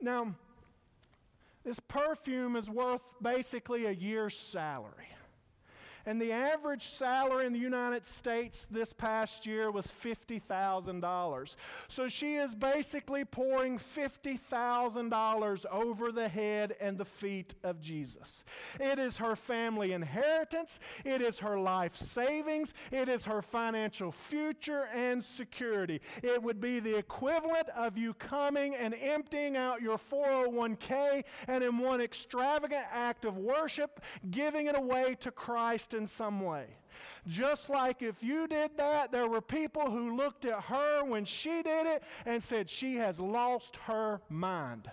Now, 0.01 0.35
this 1.63 1.79
perfume 1.79 2.55
is 2.55 2.69
worth 2.69 3.01
basically 3.21 3.85
a 3.85 3.91
year's 3.91 4.37
salary. 4.37 5.07
And 6.05 6.21
the 6.21 6.31
average 6.31 6.87
salary 6.87 7.47
in 7.47 7.53
the 7.53 7.59
United 7.59 8.05
States 8.05 8.67
this 8.69 8.93
past 8.93 9.45
year 9.45 9.71
was 9.71 9.87
$50,000. 10.03 11.55
So 11.87 12.07
she 12.07 12.35
is 12.35 12.53
basically 12.53 13.25
pouring 13.25 13.79
$50,000 13.79 15.65
over 15.71 16.11
the 16.11 16.27
head 16.27 16.75
and 16.79 16.97
the 16.97 17.05
feet 17.05 17.55
of 17.63 17.81
Jesus. 17.81 18.43
It 18.79 18.99
is 18.99 19.17
her 19.17 19.35
family 19.35 19.93
inheritance, 19.93 20.79
it 21.03 21.21
is 21.21 21.39
her 21.39 21.59
life 21.59 21.95
savings, 21.95 22.73
it 22.91 23.09
is 23.09 23.23
her 23.23 23.41
financial 23.41 24.11
future 24.11 24.87
and 24.93 25.23
security. 25.23 26.01
It 26.21 26.41
would 26.41 26.61
be 26.61 26.79
the 26.79 26.95
equivalent 26.95 27.69
of 27.69 27.97
you 27.97 28.13
coming 28.13 28.75
and 28.75 28.93
emptying 28.93 29.57
out 29.57 29.81
your 29.81 29.97
401k 29.97 31.23
and 31.47 31.63
in 31.63 31.79
one 31.79 32.01
extravagant 32.01 32.85
act 32.91 33.25
of 33.25 33.37
worship, 33.37 34.01
giving 34.29 34.67
it 34.67 34.77
away 34.77 35.15
to 35.21 35.31
Christ 35.31 35.94
in 35.95 36.05
some 36.05 36.41
way. 36.41 36.65
Just 37.27 37.69
like 37.69 38.01
if 38.01 38.23
you 38.23 38.47
did 38.47 38.71
that, 38.77 39.11
there 39.11 39.27
were 39.27 39.41
people 39.41 39.89
who 39.89 40.15
looked 40.15 40.45
at 40.45 40.61
her 40.61 41.03
when 41.03 41.25
she 41.25 41.63
did 41.63 41.87
it 41.87 42.03
and 42.25 42.41
said, 42.41 42.69
She 42.69 42.95
has 42.95 43.19
lost 43.19 43.77
her 43.77 44.21
mind. 44.29 44.89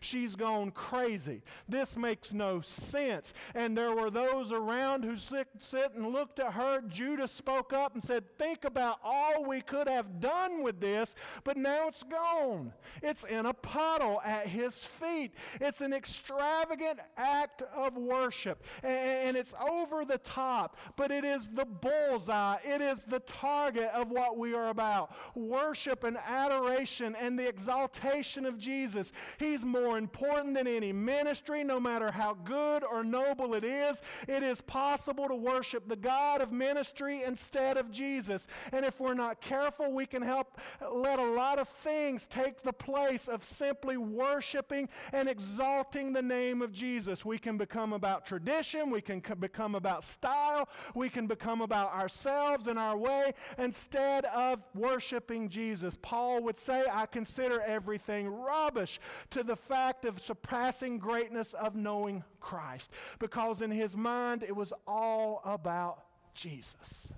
She's 0.00 0.36
gone 0.36 0.70
crazy. 0.70 1.42
This 1.68 1.96
makes 1.96 2.32
no 2.32 2.60
sense. 2.60 3.32
And 3.54 3.76
there 3.76 3.94
were 3.94 4.10
those 4.10 4.52
around 4.52 5.04
who 5.04 5.16
sit, 5.16 5.48
and 5.94 6.06
looked 6.06 6.40
at 6.40 6.52
her. 6.52 6.82
Judas 6.88 7.32
spoke 7.32 7.72
up 7.72 7.94
and 7.94 8.02
said, 8.02 8.24
Think 8.38 8.64
about 8.64 8.98
all 9.02 9.44
we 9.44 9.60
could 9.60 9.88
have 9.88 10.20
done 10.20 10.62
with 10.62 10.80
this, 10.80 11.14
but 11.44 11.56
now 11.56 11.88
it's 11.88 12.02
gone. 12.02 12.72
It's 13.02 13.24
in 13.24 13.46
a 13.46 13.54
puddle 13.54 14.20
at 14.24 14.46
his 14.46 14.84
feet. 14.84 15.32
It's 15.60 15.80
an 15.80 15.92
extravagant 15.92 17.00
act 17.16 17.62
of 17.74 17.96
worship. 17.96 18.62
And 18.82 19.36
it's 19.36 19.54
over 19.68 20.04
the 20.04 20.18
top, 20.18 20.76
but 20.96 21.10
it 21.10 21.24
is 21.24 21.48
the 21.50 21.64
bullseye. 21.64 22.58
It 22.64 22.80
is 22.80 23.02
the 23.02 23.20
target 23.20 23.90
of 23.94 24.10
what 24.10 24.38
we 24.38 24.54
are 24.54 24.68
about 24.68 25.14
worship 25.34 26.04
and 26.04 26.16
adoration 26.16 27.16
and 27.16 27.38
the 27.38 27.48
exaltation 27.48 28.46
of 28.46 28.58
Jesus. 28.58 29.12
He's 29.38 29.64
more 29.72 29.98
important 29.98 30.54
than 30.54 30.66
any 30.66 30.92
ministry, 30.92 31.64
no 31.64 31.80
matter 31.80 32.10
how 32.10 32.34
good 32.44 32.84
or 32.84 33.02
noble 33.02 33.54
it 33.54 33.64
is. 33.64 34.00
It 34.28 34.42
is 34.42 34.60
possible 34.60 35.28
to 35.28 35.34
worship 35.34 35.88
the 35.88 35.96
God 35.96 36.40
of 36.40 36.52
ministry 36.52 37.22
instead 37.24 37.76
of 37.76 37.90
Jesus. 37.90 38.46
And 38.72 38.84
if 38.84 39.00
we're 39.00 39.14
not 39.14 39.40
careful, 39.40 39.92
we 39.92 40.06
can 40.06 40.22
help 40.22 40.60
let 40.92 41.18
a 41.18 41.24
lot 41.24 41.58
of 41.58 41.68
things 41.68 42.26
take 42.26 42.62
the 42.62 42.72
place 42.72 43.28
of 43.28 43.42
simply 43.42 43.96
worshiping 43.96 44.88
and 45.12 45.28
exalting 45.28 46.12
the 46.12 46.22
name 46.22 46.62
of 46.62 46.72
Jesus. 46.72 47.24
We 47.24 47.38
can 47.38 47.56
become 47.56 47.92
about 47.92 48.26
tradition, 48.26 48.90
we 48.90 49.00
can 49.00 49.22
become 49.40 49.74
about 49.74 50.04
style, 50.04 50.68
we 50.94 51.08
can 51.08 51.26
become 51.26 51.62
about 51.62 51.92
ourselves 51.94 52.66
and 52.66 52.78
our 52.78 52.96
way 52.96 53.32
instead 53.58 54.24
of 54.26 54.60
worshiping 54.74 55.48
Jesus. 55.48 55.96
Paul 56.02 56.42
would 56.42 56.58
say, 56.58 56.84
I 56.90 57.06
consider 57.06 57.62
everything 57.62 58.28
rubbish 58.28 59.00
to 59.30 59.42
the 59.42 59.56
fact 59.68 60.04
of 60.04 60.20
surpassing 60.20 60.98
greatness 60.98 61.52
of 61.52 61.74
knowing 61.74 62.24
Christ. 62.40 62.90
Because 63.18 63.62
in 63.62 63.70
his 63.70 63.96
mind, 63.96 64.42
it 64.42 64.54
was 64.54 64.72
all 64.86 65.40
about 65.44 66.02
Jesus. 66.34 67.08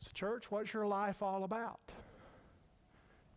So, 0.00 0.10
church, 0.14 0.50
what's 0.50 0.72
your 0.72 0.86
life 0.86 1.22
all 1.22 1.44
about? 1.44 1.80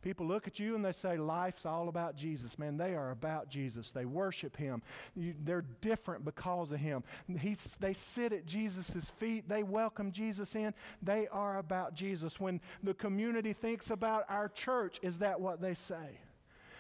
People 0.07 0.27
look 0.27 0.47
at 0.47 0.59
you 0.59 0.75
and 0.75 0.85
they 0.85 0.91
say, 0.91 1.17
Life's 1.17 1.65
all 1.65 1.89
about 1.89 2.15
Jesus. 2.15 2.57
Man, 2.57 2.77
they 2.77 2.93
are 2.95 3.11
about 3.11 3.49
Jesus. 3.49 3.91
They 3.91 4.05
worship 4.05 4.55
Him. 4.55 4.81
You, 5.15 5.33
they're 5.43 5.65
different 5.81 6.23
because 6.23 6.71
of 6.71 6.79
Him. 6.79 7.03
He's, 7.39 7.75
they 7.79 7.93
sit 7.93 8.31
at 8.31 8.45
Jesus' 8.45 9.11
feet. 9.19 9.49
They 9.49 9.63
welcome 9.63 10.11
Jesus 10.11 10.55
in. 10.55 10.73
They 11.01 11.27
are 11.27 11.57
about 11.57 11.93
Jesus. 11.93 12.39
When 12.39 12.61
the 12.83 12.93
community 12.93 13.53
thinks 13.53 13.89
about 13.89 14.25
our 14.29 14.47
church, 14.47 14.97
is 15.01 15.17
that 15.19 15.41
what 15.41 15.61
they 15.61 15.73
say? 15.73 16.19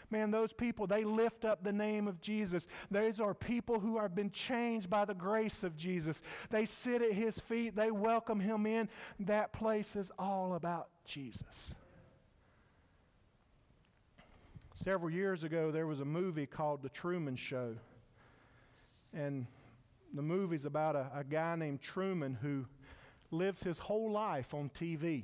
Man, 0.09 0.31
those 0.31 0.53
people, 0.53 0.87
they 0.87 1.03
lift 1.03 1.43
up 1.43 1.63
the 1.63 1.73
name 1.73 2.07
of 2.07 2.21
Jesus. 2.21 2.65
Those 2.89 3.19
are 3.19 3.33
people 3.33 3.79
who 3.79 3.97
have 3.97 4.15
been 4.15 4.31
changed 4.31 4.89
by 4.89 5.03
the 5.03 5.13
grace 5.13 5.63
of 5.63 5.75
Jesus. 5.75 6.21
They 6.49 6.65
sit 6.65 7.01
at 7.01 7.11
his 7.11 7.39
feet, 7.39 7.75
they 7.75 7.91
welcome 7.91 8.39
him 8.39 8.65
in. 8.65 8.87
That 9.19 9.51
place 9.51 9.95
is 9.95 10.11
all 10.17 10.53
about 10.55 10.87
Jesus. 11.05 11.71
Several 14.75 15.09
years 15.09 15.43
ago, 15.43 15.71
there 15.71 15.87
was 15.87 15.99
a 15.99 16.05
movie 16.05 16.45
called 16.45 16.83
The 16.83 16.89
Truman 16.89 17.35
Show. 17.35 17.75
And 19.13 19.47
the 20.13 20.21
movie's 20.21 20.65
about 20.65 20.95
a, 20.95 21.09
a 21.13 21.23
guy 21.23 21.55
named 21.55 21.81
Truman 21.81 22.37
who 22.41 22.65
lives 23.31 23.63
his 23.63 23.79
whole 23.79 24.11
life 24.11 24.53
on 24.53 24.69
TV. 24.69 25.23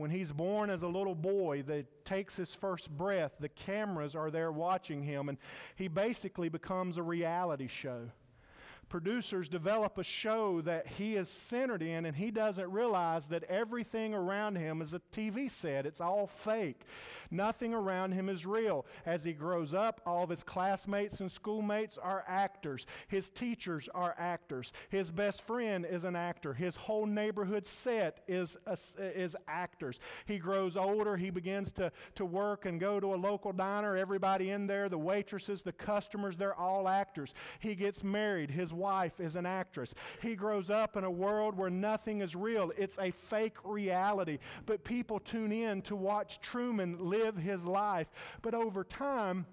When 0.00 0.10
he's 0.10 0.32
born 0.32 0.70
as 0.70 0.80
a 0.80 0.88
little 0.88 1.14
boy 1.14 1.62
that 1.66 2.06
takes 2.06 2.34
his 2.34 2.54
first 2.54 2.88
breath, 2.90 3.32
the 3.38 3.50
cameras 3.50 4.16
are 4.16 4.30
there 4.30 4.50
watching 4.50 5.02
him, 5.02 5.28
and 5.28 5.36
he 5.76 5.88
basically 5.88 6.48
becomes 6.48 6.96
a 6.96 7.02
reality 7.02 7.66
show 7.66 8.08
producers 8.90 9.48
develop 9.48 9.96
a 9.96 10.04
show 10.04 10.60
that 10.62 10.86
he 10.86 11.16
is 11.16 11.28
centered 11.28 11.80
in, 11.80 12.04
and 12.04 12.16
he 12.16 12.30
doesn't 12.30 12.70
realize 12.70 13.28
that 13.28 13.44
everything 13.44 14.12
around 14.12 14.56
him 14.56 14.82
is 14.82 14.92
a 14.92 15.00
TV 15.12 15.50
set. 15.50 15.86
It's 15.86 16.00
all 16.00 16.26
fake. 16.26 16.82
Nothing 17.30 17.72
around 17.72 18.12
him 18.12 18.28
is 18.28 18.44
real. 18.44 18.84
As 19.06 19.24
he 19.24 19.32
grows 19.32 19.72
up, 19.72 20.00
all 20.04 20.24
of 20.24 20.30
his 20.30 20.42
classmates 20.42 21.20
and 21.20 21.30
schoolmates 21.30 21.96
are 21.96 22.24
actors. 22.26 22.86
His 23.06 23.28
teachers 23.30 23.88
are 23.94 24.16
actors. 24.18 24.72
His 24.88 25.10
best 25.12 25.42
friend 25.42 25.86
is 25.88 26.02
an 26.02 26.16
actor. 26.16 26.52
His 26.52 26.74
whole 26.74 27.06
neighborhood 27.06 27.66
set 27.66 28.24
is, 28.26 28.56
a, 28.66 28.76
is 28.98 29.36
actors. 29.46 30.00
He 30.26 30.38
grows 30.38 30.76
older. 30.76 31.16
He 31.16 31.30
begins 31.30 31.70
to, 31.72 31.92
to 32.16 32.24
work 32.24 32.66
and 32.66 32.80
go 32.80 32.98
to 32.98 33.14
a 33.14 33.16
local 33.16 33.52
diner. 33.52 33.96
Everybody 33.96 34.50
in 34.50 34.66
there, 34.66 34.88
the 34.88 34.98
waitresses, 34.98 35.62
the 35.62 35.72
customers, 35.72 36.36
they're 36.36 36.58
all 36.58 36.88
actors. 36.88 37.32
He 37.60 37.76
gets 37.76 38.02
married. 38.02 38.50
His 38.50 38.72
wife 38.80 39.20
is 39.20 39.36
an 39.36 39.46
actress. 39.46 39.94
He 40.22 40.34
grows 40.34 40.70
up 40.70 40.96
in 40.96 41.04
a 41.04 41.10
world 41.10 41.56
where 41.56 41.70
nothing 41.70 42.22
is 42.22 42.34
real, 42.34 42.72
it's 42.76 42.98
a 42.98 43.10
fake 43.10 43.58
reality. 43.64 44.38
But 44.66 44.84
people 44.84 45.20
tune 45.20 45.52
in 45.52 45.82
to 45.82 45.94
watch 45.94 46.40
Truman 46.40 46.96
live 46.98 47.36
his 47.36 47.64
life. 47.64 48.08
But 48.42 48.54
over 48.54 48.82
time, 48.84 49.46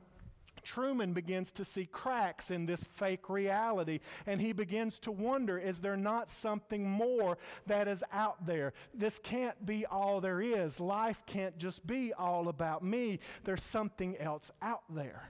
Truman 0.67 1.13
begins 1.13 1.53
to 1.53 1.63
see 1.63 1.85
cracks 1.85 2.51
in 2.51 2.65
this 2.65 2.83
fake 2.83 3.29
reality, 3.29 4.01
and 4.25 4.41
he 4.41 4.51
begins 4.51 4.99
to 4.99 5.11
wonder 5.11 5.57
is 5.57 5.79
there 5.79 5.95
not 5.95 6.29
something 6.29 6.87
more 6.87 7.37
that 7.67 7.87
is 7.87 8.03
out 8.11 8.45
there? 8.45 8.73
This 8.93 9.17
can't 9.17 9.65
be 9.65 9.85
all 9.85 10.19
there 10.19 10.41
is. 10.41 10.81
Life 10.81 11.23
can't 11.25 11.57
just 11.57 11.87
be 11.87 12.11
all 12.11 12.49
about 12.49 12.83
me, 12.83 13.19
there's 13.45 13.63
something 13.63 14.17
else 14.17 14.51
out 14.61 14.83
there. 14.89 15.29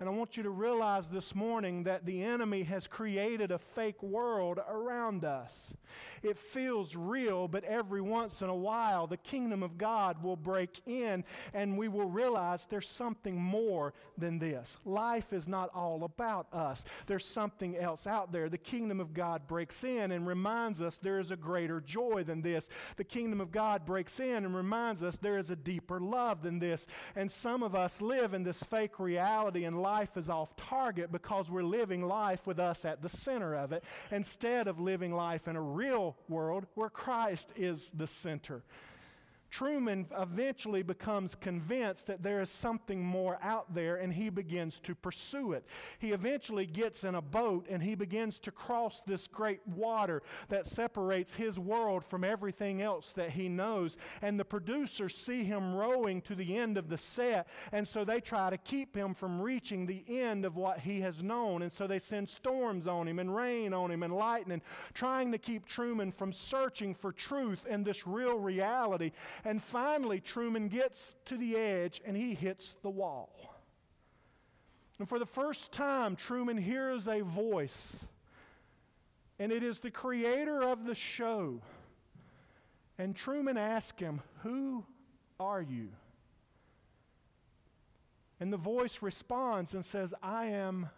And 0.00 0.08
I 0.08 0.12
want 0.12 0.36
you 0.36 0.44
to 0.44 0.50
realize 0.50 1.08
this 1.08 1.34
morning 1.34 1.82
that 1.82 2.06
the 2.06 2.22
enemy 2.22 2.62
has 2.62 2.86
created 2.86 3.50
a 3.50 3.58
fake 3.58 4.00
world 4.00 4.60
around 4.70 5.24
us. 5.24 5.74
It 6.22 6.38
feels 6.38 6.94
real, 6.94 7.48
but 7.48 7.64
every 7.64 8.00
once 8.00 8.40
in 8.40 8.48
a 8.48 8.54
while, 8.54 9.08
the 9.08 9.16
kingdom 9.16 9.64
of 9.64 9.76
God 9.76 10.22
will 10.22 10.36
break 10.36 10.80
in 10.86 11.24
and 11.52 11.76
we 11.76 11.88
will 11.88 12.08
realize 12.08 12.64
there's 12.64 12.88
something 12.88 13.36
more 13.40 13.92
than 14.16 14.38
this. 14.38 14.78
Life 14.84 15.32
is 15.32 15.48
not 15.48 15.68
all 15.74 16.04
about 16.04 16.46
us, 16.52 16.84
there's 17.08 17.26
something 17.26 17.76
else 17.76 18.06
out 18.06 18.30
there. 18.30 18.48
The 18.48 18.56
kingdom 18.56 19.00
of 19.00 19.12
God 19.12 19.48
breaks 19.48 19.82
in 19.82 20.12
and 20.12 20.28
reminds 20.28 20.80
us 20.80 20.96
there 20.98 21.18
is 21.18 21.32
a 21.32 21.36
greater 21.36 21.80
joy 21.80 22.22
than 22.24 22.40
this. 22.40 22.68
The 22.98 23.04
kingdom 23.04 23.40
of 23.40 23.50
God 23.50 23.84
breaks 23.84 24.20
in 24.20 24.44
and 24.44 24.54
reminds 24.54 25.02
us 25.02 25.16
there 25.16 25.38
is 25.38 25.50
a 25.50 25.56
deeper 25.56 25.98
love 25.98 26.42
than 26.42 26.60
this. 26.60 26.86
And 27.16 27.28
some 27.28 27.64
of 27.64 27.74
us 27.74 28.00
live 28.00 28.32
in 28.32 28.44
this 28.44 28.62
fake 28.62 29.00
reality 29.00 29.64
and 29.64 29.82
life 29.82 29.87
is 30.16 30.28
off 30.28 30.54
target 30.56 31.10
because 31.10 31.50
we're 31.50 31.62
living 31.62 32.06
life 32.06 32.46
with 32.46 32.58
us 32.58 32.84
at 32.84 33.00
the 33.02 33.08
center 33.08 33.54
of 33.54 33.72
it 33.72 33.82
instead 34.10 34.68
of 34.68 34.78
living 34.78 35.14
life 35.14 35.48
in 35.48 35.56
a 35.56 35.60
real 35.60 36.16
world 36.28 36.66
where 36.74 36.90
Christ 36.90 37.52
is 37.56 37.90
the 37.90 38.06
center. 38.06 38.62
Truman 39.50 40.06
eventually 40.18 40.82
becomes 40.82 41.34
convinced 41.34 42.06
that 42.06 42.22
there 42.22 42.40
is 42.40 42.50
something 42.50 43.04
more 43.04 43.38
out 43.42 43.72
there 43.74 43.96
and 43.96 44.12
he 44.12 44.28
begins 44.28 44.78
to 44.80 44.94
pursue 44.94 45.52
it. 45.52 45.64
He 45.98 46.12
eventually 46.12 46.66
gets 46.66 47.04
in 47.04 47.14
a 47.14 47.22
boat 47.22 47.66
and 47.70 47.82
he 47.82 47.94
begins 47.94 48.38
to 48.40 48.50
cross 48.50 49.02
this 49.06 49.26
great 49.26 49.60
water 49.66 50.22
that 50.48 50.66
separates 50.66 51.34
his 51.34 51.58
world 51.58 52.04
from 52.04 52.24
everything 52.24 52.82
else 52.82 53.12
that 53.14 53.30
he 53.30 53.48
knows. 53.48 53.96
And 54.22 54.38
the 54.38 54.44
producers 54.44 55.16
see 55.16 55.44
him 55.44 55.74
rowing 55.74 56.20
to 56.22 56.34
the 56.34 56.56
end 56.56 56.76
of 56.76 56.88
the 56.88 56.98
set, 56.98 57.48
and 57.72 57.86
so 57.86 58.04
they 58.04 58.20
try 58.20 58.50
to 58.50 58.58
keep 58.58 58.94
him 58.94 59.14
from 59.14 59.40
reaching 59.40 59.86
the 59.86 60.04
end 60.08 60.44
of 60.44 60.56
what 60.56 60.80
he 60.80 61.00
has 61.00 61.22
known. 61.22 61.62
And 61.62 61.72
so 61.72 61.86
they 61.86 61.98
send 61.98 62.28
storms 62.28 62.86
on 62.86 63.08
him 63.08 63.18
and 63.18 63.34
rain 63.34 63.72
on 63.72 63.90
him 63.90 64.02
and 64.02 64.14
lightning, 64.14 64.62
trying 64.94 65.32
to 65.32 65.38
keep 65.38 65.66
Truman 65.66 66.12
from 66.12 66.32
searching 66.32 66.94
for 66.94 67.12
truth 67.12 67.64
and 67.68 67.84
this 67.84 68.06
real 68.06 68.38
reality. 68.38 69.12
And 69.44 69.62
finally, 69.62 70.20
Truman 70.20 70.68
gets 70.68 71.14
to 71.26 71.36
the 71.36 71.56
edge 71.56 72.00
and 72.04 72.16
he 72.16 72.34
hits 72.34 72.74
the 72.82 72.90
wall. 72.90 73.54
And 74.98 75.08
for 75.08 75.18
the 75.18 75.26
first 75.26 75.72
time, 75.72 76.16
Truman 76.16 76.56
hears 76.56 77.06
a 77.06 77.20
voice, 77.20 78.04
and 79.38 79.52
it 79.52 79.62
is 79.62 79.78
the 79.78 79.92
creator 79.92 80.62
of 80.62 80.84
the 80.84 80.94
show. 80.94 81.62
And 82.98 83.14
Truman 83.14 83.56
asks 83.56 84.00
him, 84.00 84.20
Who 84.42 84.84
are 85.38 85.62
you? 85.62 85.90
And 88.40 88.52
the 88.52 88.56
voice 88.56 89.02
responds 89.02 89.74
and 89.74 89.84
says, 89.84 90.14
I 90.20 90.46
am 90.46 90.90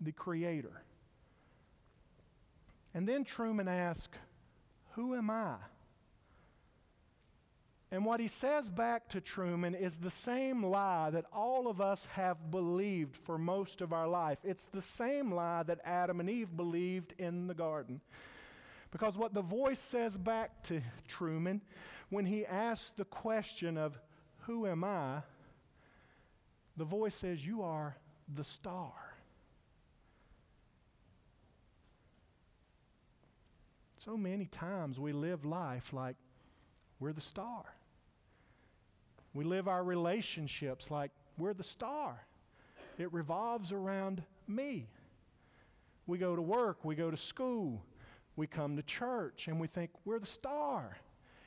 the 0.00 0.12
creator. 0.12 0.82
And 2.92 3.08
then 3.08 3.24
Truman 3.24 3.68
asks, 3.68 4.18
Who 4.92 5.14
am 5.14 5.30
I? 5.30 5.56
And 7.94 8.04
what 8.04 8.18
he 8.18 8.26
says 8.26 8.70
back 8.70 9.08
to 9.10 9.20
Truman 9.20 9.76
is 9.76 9.98
the 9.98 10.10
same 10.10 10.64
lie 10.64 11.10
that 11.10 11.26
all 11.32 11.68
of 11.68 11.80
us 11.80 12.08
have 12.14 12.50
believed 12.50 13.16
for 13.16 13.38
most 13.38 13.80
of 13.80 13.92
our 13.92 14.08
life. 14.08 14.38
It's 14.42 14.64
the 14.64 14.82
same 14.82 15.32
lie 15.32 15.62
that 15.62 15.78
Adam 15.84 16.18
and 16.18 16.28
Eve 16.28 16.56
believed 16.56 17.14
in 17.18 17.46
the 17.46 17.54
garden. 17.54 18.00
Because 18.90 19.16
what 19.16 19.32
the 19.32 19.42
voice 19.42 19.78
says 19.78 20.18
back 20.18 20.64
to 20.64 20.82
Truman 21.06 21.60
when 22.10 22.26
he 22.26 22.44
asks 22.44 22.90
the 22.96 23.04
question 23.04 23.78
of, 23.78 23.96
Who 24.40 24.66
am 24.66 24.82
I? 24.82 25.22
the 26.76 26.84
voice 26.84 27.14
says, 27.14 27.46
You 27.46 27.62
are 27.62 27.96
the 28.34 28.42
star. 28.42 28.90
So 33.98 34.16
many 34.16 34.46
times 34.46 34.98
we 34.98 35.12
live 35.12 35.44
life 35.44 35.92
like 35.92 36.16
we're 36.98 37.12
the 37.12 37.20
star. 37.20 37.64
We 39.34 39.44
live 39.44 39.66
our 39.66 39.82
relationships 39.82 40.90
like 40.90 41.10
we're 41.36 41.54
the 41.54 41.64
star, 41.64 42.24
it 42.96 43.12
revolves 43.12 43.72
around 43.72 44.22
me. 44.46 44.88
We 46.06 46.18
go 46.18 46.36
to 46.36 46.42
work, 46.42 46.84
we 46.84 46.94
go 46.94 47.10
to 47.10 47.16
school, 47.16 47.82
we 48.36 48.46
come 48.46 48.76
to 48.76 48.82
church, 48.82 49.48
and 49.48 49.58
we 49.58 49.66
think 49.66 49.90
we're 50.04 50.18
the 50.18 50.26
star. 50.26 50.96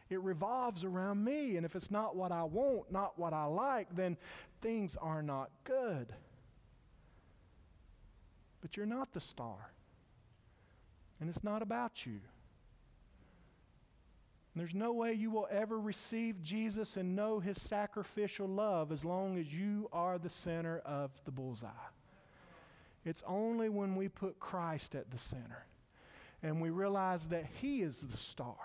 It 0.10 0.22
revolves 0.22 0.84
around 0.84 1.24
me, 1.24 1.58
and 1.58 1.66
if 1.66 1.76
it's 1.76 1.92
not 1.92 2.16
what 2.16 2.32
I 2.32 2.44
want, 2.44 2.92
not 2.92 3.20
what 3.20 3.34
I 3.34 3.46
like, 3.46 3.96
then 3.96 4.18
things 4.62 4.96
are 5.02 5.22
not 5.22 5.52
good. 5.64 6.14
But 8.62 8.76
you're 8.76 8.86
not 8.86 9.14
the 9.14 9.20
star, 9.20 9.72
and 11.20 11.30
it's 11.30 11.44
not 11.44 11.62
about 11.62 12.06
you. 12.06 12.20
And 14.58 14.66
there's 14.66 14.74
no 14.74 14.92
way 14.92 15.14
you 15.14 15.30
will 15.30 15.48
ever 15.52 15.80
receive 15.80 16.42
Jesus 16.42 16.98
and 16.98 17.16
know 17.16 17.40
his 17.40 17.62
sacrificial 17.62 18.48
love 18.48 18.92
as 18.92 19.06
long 19.06 19.38
as 19.38 19.54
you 19.54 19.88
are 19.94 20.18
the 20.18 20.32
center 20.32 20.80
of 20.80 21.12
the 21.26 21.32
bullseye. 21.32 21.70
It's 23.06 23.22
only 23.28 23.70
when 23.70 23.96
we 23.96 24.08
put 24.08 24.40
Christ 24.40 24.96
at 24.96 25.12
the 25.12 25.20
center 25.20 25.68
and 26.42 26.60
we 26.60 26.72
realize 26.72 27.28
that 27.28 27.46
he 27.62 27.84
is 27.84 27.98
the 28.00 28.18
star 28.18 28.56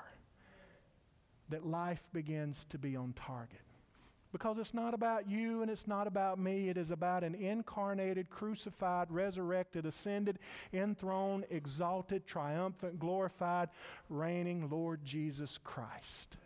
that 1.50 1.66
life 1.66 2.02
begins 2.14 2.64
to 2.70 2.78
be 2.78 2.96
on 2.96 3.12
target. 3.12 3.61
Because 4.33 4.57
it's 4.57 4.73
not 4.73 4.95
about 4.95 5.29
you 5.29 5.61
and 5.61 5.71
it's 5.71 5.87
not 5.87 6.07
about 6.07 6.38
me. 6.38 6.71
It 6.71 6.79
is 6.79 6.90
about 6.90 7.23
an 7.23 7.35
incarnated, 7.35 8.31
crucified, 8.31 9.11
resurrected, 9.11 9.85
ascended, 9.85 10.38
enthroned, 10.73 11.45
exalted, 11.51 12.27
triumphant, 12.27 12.99
glorified, 12.99 13.68
reigning 14.09 14.71
Lord 14.71 15.05
Jesus 15.05 15.59
Christ. 15.62 16.38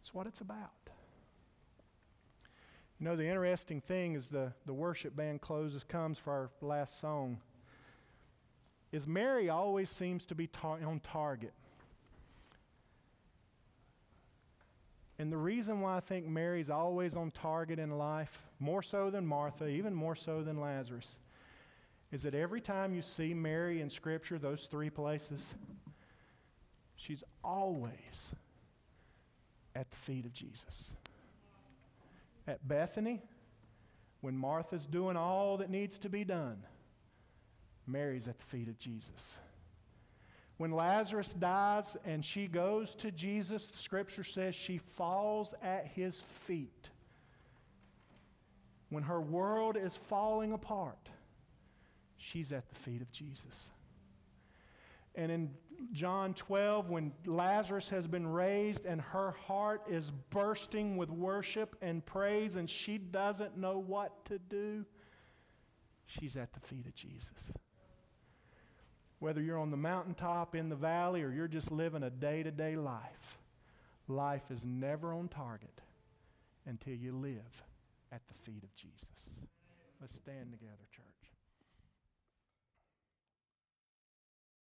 That's 0.00 0.14
what 0.14 0.26
it's 0.26 0.40
about. 0.40 0.70
You 3.00 3.06
know, 3.06 3.16
the 3.16 3.26
interesting 3.26 3.82
thing 3.82 4.14
is 4.14 4.28
the, 4.28 4.52
the 4.64 4.72
worship 4.72 5.14
band 5.14 5.42
closes, 5.42 5.84
comes 5.84 6.18
for 6.18 6.32
our 6.32 6.50
last 6.62 7.00
song, 7.00 7.38
is 8.92 9.06
Mary 9.06 9.50
always 9.50 9.90
seems 9.90 10.24
to 10.26 10.34
be 10.34 10.46
tar- 10.46 10.78
on 10.86 11.00
target. 11.00 11.52
And 15.18 15.30
the 15.30 15.36
reason 15.36 15.80
why 15.80 15.96
I 15.96 16.00
think 16.00 16.26
Mary's 16.26 16.70
always 16.70 17.16
on 17.16 17.30
target 17.30 17.78
in 17.78 17.98
life, 17.98 18.36
more 18.58 18.82
so 18.82 19.10
than 19.10 19.26
Martha, 19.26 19.68
even 19.68 19.94
more 19.94 20.16
so 20.16 20.42
than 20.42 20.60
Lazarus, 20.60 21.16
is 22.10 22.22
that 22.22 22.34
every 22.34 22.60
time 22.60 22.94
you 22.94 23.02
see 23.02 23.32
Mary 23.34 23.80
in 23.80 23.90
Scripture, 23.90 24.38
those 24.38 24.66
three 24.70 24.90
places, 24.90 25.54
she's 26.96 27.22
always 27.42 28.30
at 29.74 29.90
the 29.90 29.96
feet 29.96 30.24
of 30.24 30.32
Jesus. 30.32 30.90
At 32.46 32.66
Bethany, 32.66 33.22
when 34.20 34.36
Martha's 34.36 34.86
doing 34.86 35.16
all 35.16 35.58
that 35.58 35.70
needs 35.70 35.98
to 35.98 36.08
be 36.08 36.24
done, 36.24 36.62
Mary's 37.86 38.28
at 38.28 38.38
the 38.38 38.44
feet 38.44 38.68
of 38.68 38.78
Jesus. 38.78 39.38
When 40.56 40.70
Lazarus 40.70 41.34
dies 41.34 41.96
and 42.04 42.24
she 42.24 42.46
goes 42.46 42.94
to 42.96 43.10
Jesus, 43.10 43.66
the 43.66 43.78
scripture 43.78 44.22
says 44.22 44.54
she 44.54 44.78
falls 44.78 45.52
at 45.62 45.86
his 45.86 46.20
feet. 46.46 46.90
When 48.90 49.02
her 49.02 49.20
world 49.20 49.76
is 49.76 49.96
falling 49.96 50.52
apart, 50.52 51.08
she's 52.16 52.52
at 52.52 52.68
the 52.68 52.76
feet 52.76 53.02
of 53.02 53.10
Jesus. 53.10 53.68
And 55.16 55.32
in 55.32 55.50
John 55.92 56.34
12, 56.34 56.90
when 56.90 57.12
Lazarus 57.26 57.88
has 57.88 58.06
been 58.06 58.26
raised 58.26 58.84
and 58.86 59.00
her 59.00 59.32
heart 59.32 59.82
is 59.88 60.12
bursting 60.30 60.96
with 60.96 61.10
worship 61.10 61.76
and 61.82 62.04
praise 62.04 62.56
and 62.56 62.70
she 62.70 62.98
doesn't 62.98 63.56
know 63.56 63.78
what 63.78 64.24
to 64.26 64.38
do, 64.38 64.84
she's 66.06 66.36
at 66.36 66.52
the 66.52 66.60
feet 66.60 66.86
of 66.86 66.94
Jesus. 66.94 67.52
Whether 69.24 69.40
you're 69.40 69.58
on 69.58 69.70
the 69.70 69.78
mountaintop, 69.78 70.54
in 70.54 70.68
the 70.68 70.76
valley, 70.76 71.22
or 71.22 71.30
you're 71.30 71.48
just 71.48 71.72
living 71.72 72.02
a 72.02 72.10
day 72.10 72.42
to 72.42 72.50
day 72.50 72.76
life, 72.76 73.38
life 74.06 74.42
is 74.50 74.66
never 74.66 75.14
on 75.14 75.28
target 75.28 75.80
until 76.66 76.92
you 76.92 77.12
live 77.12 77.62
at 78.12 78.20
the 78.28 78.34
feet 78.34 78.62
of 78.62 78.76
Jesus. 78.76 79.30
Let's 79.98 80.14
stand 80.16 80.52
together, 80.52 80.76
church. 80.94 81.03